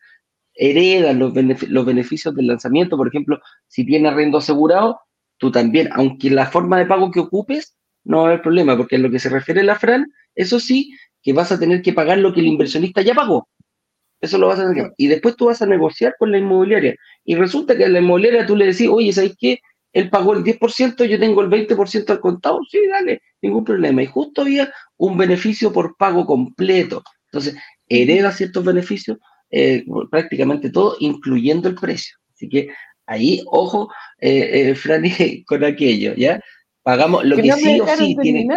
[0.54, 1.34] Heredan los,
[1.70, 5.02] los beneficios del lanzamiento, por ejemplo, si tienes arrendo asegurado,
[5.38, 8.96] tú también, aunque la forma de pago que ocupes, no va a haber problema, porque
[8.96, 11.94] en lo que se refiere a la FRAN, eso sí, que vas a tener que
[11.94, 13.48] pagar lo que el inversionista ya pagó.
[14.20, 14.94] Eso lo vas a tener.
[14.98, 16.96] Y después tú vas a negociar con la inmobiliaria.
[17.26, 19.60] Y resulta que a la inmobiliaria tú le decís, oye, ¿sabes qué?
[19.94, 22.60] Él pagó el 10%, yo tengo el 20% al contado.
[22.70, 24.04] Sí, dale, ningún problema.
[24.04, 27.04] Y justo había un beneficio por pago completo.
[27.26, 27.56] Entonces,
[27.90, 29.18] hereda ciertos beneficios,
[29.50, 32.16] eh, prácticamente todo, incluyendo el precio.
[32.34, 32.70] Así que
[33.06, 33.90] ahí, ojo,
[34.20, 36.42] eh, eh Franny, con aquello, ¿ya?
[36.84, 38.48] Pagamos lo que, sí o sí tiene.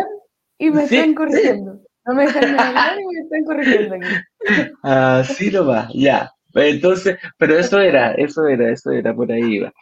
[0.58, 1.80] Y me están corrigiendo.
[2.06, 4.72] No me dejan hablar y me están corrigiendo aquí.
[4.82, 6.30] Así va, ya.
[6.54, 9.72] Entonces, pero eso era, eso era, eso era, por ahí iba.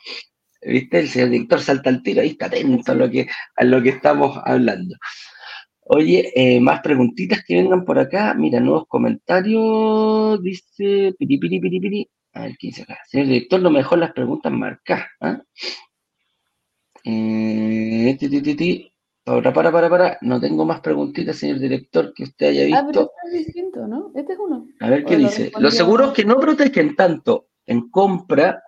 [0.62, 1.00] ¿Viste?
[1.00, 3.26] El señor director salta al tiro, ahí está atento a lo que,
[3.56, 4.96] a lo que estamos hablando.
[5.84, 8.34] Oye, eh, más preguntitas que vengan por acá.
[8.34, 10.40] Mira, nuevos comentarios.
[10.42, 12.10] Dice piri, piri, piri, piri.
[12.34, 12.98] A ver, ¿qué dice acá?
[13.06, 15.08] Señor director, lo mejor las preguntas marcadas.
[15.20, 15.42] ¿ah?
[17.04, 18.92] Eh, ti, ti, ti,
[19.24, 20.18] para, para, para, para.
[20.20, 22.78] No tengo más preguntitas, señor director, que usted haya visto.
[22.80, 24.12] Ah, pero este es distinto, ¿no?
[24.14, 24.66] Este es uno.
[24.80, 25.52] A ver qué dice.
[25.58, 28.62] Los seguros que no protegen tanto en compra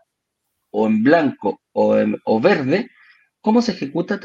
[0.70, 2.90] o en blanco o, en, o verde,
[3.40, 4.20] ¿cómo se ejecuta?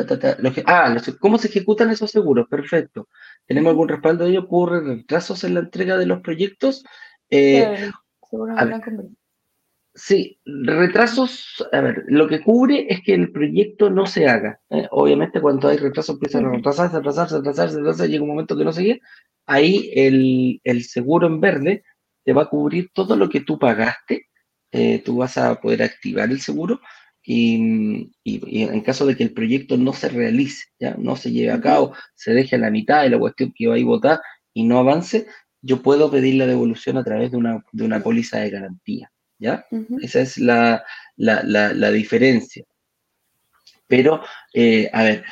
[0.65, 2.47] ah, ¿cómo se ejecutan esos seguros?
[2.49, 3.07] Perfecto.
[3.45, 4.41] ¿Tenemos algún respaldo de ello?
[4.41, 6.83] ¿Ocurre retrasos en la entrega de los proyectos?
[7.29, 7.89] Eh,
[8.31, 8.39] Sí,
[10.45, 14.59] retrasos, a ver, lo que cubre es que el proyecto no se haga.
[14.69, 14.87] ¿eh?
[14.91, 18.73] Obviamente cuando hay retrasos empiezan a retrasarse, retrasarse, retrasarse, retrasarse, llega un momento que no
[18.73, 19.01] sigue.
[19.45, 21.83] Ahí el, el, seguro en verde
[22.23, 24.27] te va a cubrir todo lo que tú pagaste.
[24.71, 26.79] Eh, tú vas a poder activar el seguro
[27.23, 31.51] y, y, en caso de que el proyecto no se realice, ya no se lleve
[31.51, 34.19] a cabo, se deje a la mitad de la cuestión que va a votar
[34.53, 35.27] y no avance,
[35.61, 39.11] yo puedo pedir la devolución a través de una, de una póliza de garantía.
[39.39, 39.65] ¿Ya?
[40.01, 40.83] Esa es la,
[41.91, 42.63] diferencia.
[43.87, 44.21] Pero,
[44.53, 45.25] eh, a ver,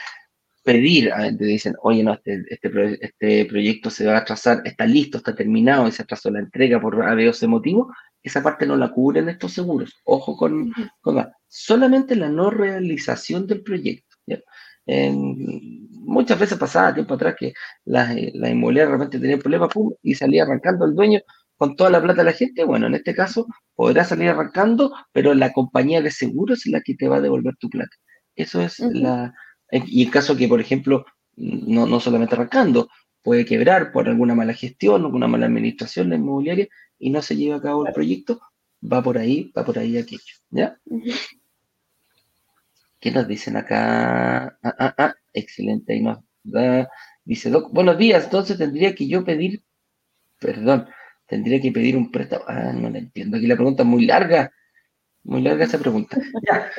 [0.64, 4.62] pedir, a ver, te dicen, oye, no, este, este, este, proyecto se va a atrasar,
[4.66, 7.94] está listo, está terminado, y se atrasó la entrega por ese motivo,
[8.24, 9.96] esa parte no la cubren estos seguros.
[10.04, 10.74] Ojo con,
[11.48, 14.18] solamente la no realización del proyecto.
[16.06, 17.54] muchas veces pasaba tiempo atrás que
[17.86, 21.22] la, la inmobiliaria realmente tenía problemas pum, y salía arrancando el dueño
[21.58, 25.34] con toda la plata de la gente, bueno, en este caso podrá salir arrancando, pero
[25.34, 27.96] la compañía de seguros es la que te va a devolver tu plata.
[28.36, 29.34] Eso es la...
[29.72, 31.06] Y en caso que, por ejemplo,
[31.36, 32.88] no, no solamente arrancando,
[33.22, 37.58] puede quebrar por alguna mala gestión, alguna mala administración la inmobiliaria y no se lleva
[37.58, 38.40] a cabo el proyecto,
[38.82, 40.80] va por ahí, va por ahí aquello, ¿ya?
[43.00, 44.58] ¿Qué nos dicen acá?
[44.64, 46.90] Ah, ah, ah, excelente, ahí nos da,
[47.26, 49.64] dice Doc, buenos días, entonces tendría que yo pedir,
[50.40, 50.88] perdón,
[51.28, 52.44] tendría que pedir un préstamo.
[52.48, 53.38] Ah, no le entiendo.
[53.38, 54.52] Aquí la pregunta es muy larga.
[55.24, 56.18] Muy larga esa pregunta.
[56.48, 56.72] Ya.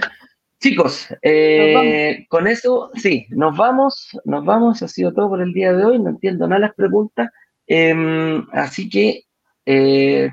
[0.61, 5.73] Chicos, eh, con eso, sí, nos vamos, nos vamos, ha sido todo por el día
[5.73, 7.31] de hoy, no entiendo nada las preguntas,
[7.69, 9.23] em, así que
[9.65, 10.33] eh,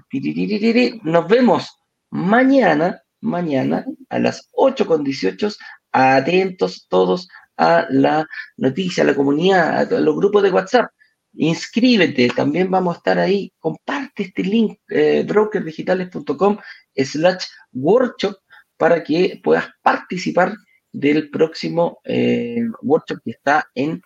[1.03, 1.77] nos vemos
[2.09, 5.49] mañana, mañana a las 8 con 18,
[5.91, 8.25] atentos todos a la
[8.57, 10.89] noticia, a la comunidad, a los grupos de WhatsApp
[11.37, 16.57] inscríbete, también vamos a estar ahí, comparte este link, eh, brokerdigitales.com
[16.95, 18.35] slash workshop
[18.77, 20.55] para que puedas participar
[20.91, 24.01] del próximo eh, workshop que está en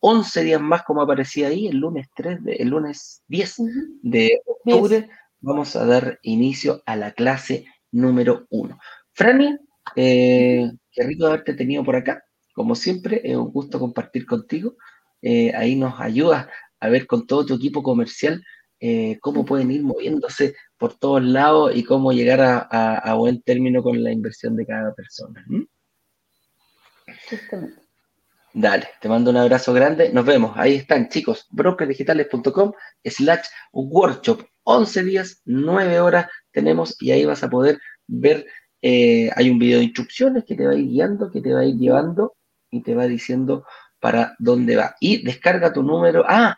[0.00, 3.56] 11 eh, días más, como aparecía ahí, el lunes 3, de, el lunes 10
[4.02, 5.08] de octubre,
[5.40, 8.78] vamos a dar inicio a la clase número 1.
[9.12, 9.56] Franny,
[9.94, 12.24] qué rico haberte tenido por acá.
[12.52, 14.76] Como siempre, es un gusto compartir contigo.
[15.22, 16.46] ahí nos ayudas
[16.84, 18.42] a ver con todo tu equipo comercial
[18.86, 24.02] eh, cómo pueden ir moviéndose por todos lados y cómo llegar a, buen término con
[24.02, 25.42] la inversión de cada persona.
[28.52, 30.12] Dale, te mando un abrazo grande.
[30.12, 30.52] Nos vemos.
[30.56, 31.46] Ahí están, chicos.
[31.50, 32.72] brokerdigitales.com
[33.02, 34.42] slash workshop.
[34.64, 38.46] 11 días, 9 horas tenemos y ahí vas a poder ver.
[38.82, 41.60] Eh, hay un video de instrucciones que te va a ir guiando, que te va
[41.60, 42.34] a ir llevando
[42.70, 43.64] y te va diciendo
[43.98, 44.94] para dónde va.
[45.00, 46.22] Y descarga tu número.
[46.28, 46.54] Ah,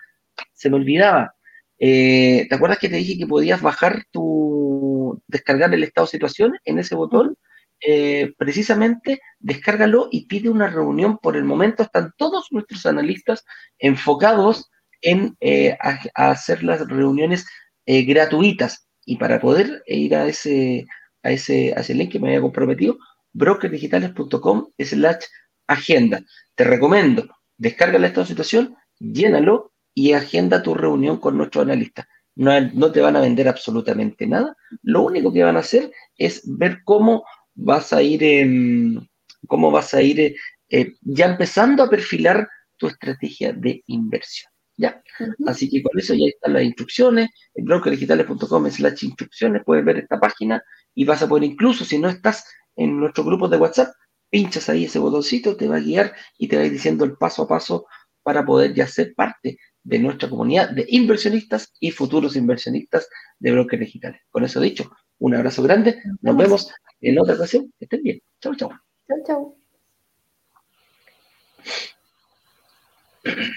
[0.57, 1.35] se me olvidaba.
[1.79, 6.59] Eh, ¿Te acuerdas que te dije que podías bajar tu, descargar el estado de situación
[6.65, 7.37] en ese botón?
[7.87, 11.19] Eh, precisamente descárgalo y pide una reunión.
[11.19, 13.45] Por el momento están todos nuestros analistas
[13.79, 14.71] enfocados
[15.03, 15.77] en eh,
[16.15, 17.47] hacer las reuniones
[17.87, 18.89] gratuitas.
[19.05, 20.87] Y para poder ir a ese,
[21.23, 22.99] a ese, a ese link que me había comprometido,
[23.33, 25.25] brokerdigitales.com slash
[25.69, 26.21] agenda.
[26.57, 32.07] Te recomiendo, descarga esta situación, llénalo y agenda tu reunión con nuestros analistas.
[32.35, 34.55] No, no, te van a vender absolutamente nada.
[34.83, 37.25] Lo único que van a hacer es ver cómo
[37.55, 39.09] vas a ir, en,
[39.49, 40.37] cómo vas a ir
[40.69, 44.53] eh, ya empezando a perfilar tu estrategia de inversión.
[44.77, 45.03] ¿ya?
[45.47, 47.31] Así que con eso ya están las instrucciones.
[47.55, 50.63] En brokerdigitales.com slash instrucciones puedes ver esta página
[50.95, 52.45] y vas a poder incluso, si no estás
[52.77, 53.95] en nuestro grupo de WhatsApp,
[54.29, 57.17] pinchas ahí ese botoncito, te va a guiar y te va a ir diciendo el
[57.17, 57.87] paso a paso
[58.23, 59.57] para poder ya ser parte
[59.87, 63.09] de nuestra comunidad de inversionistas y futuros inversionistas
[63.39, 64.21] de brokers digitales.
[64.31, 66.03] Con eso dicho, un abrazo grande.
[66.23, 67.73] Nos vemos en otra ocasión.
[67.79, 68.21] Que estén bien.
[68.41, 68.71] Chau, chau.
[69.07, 69.57] Chau,
[73.25, 73.57] chau.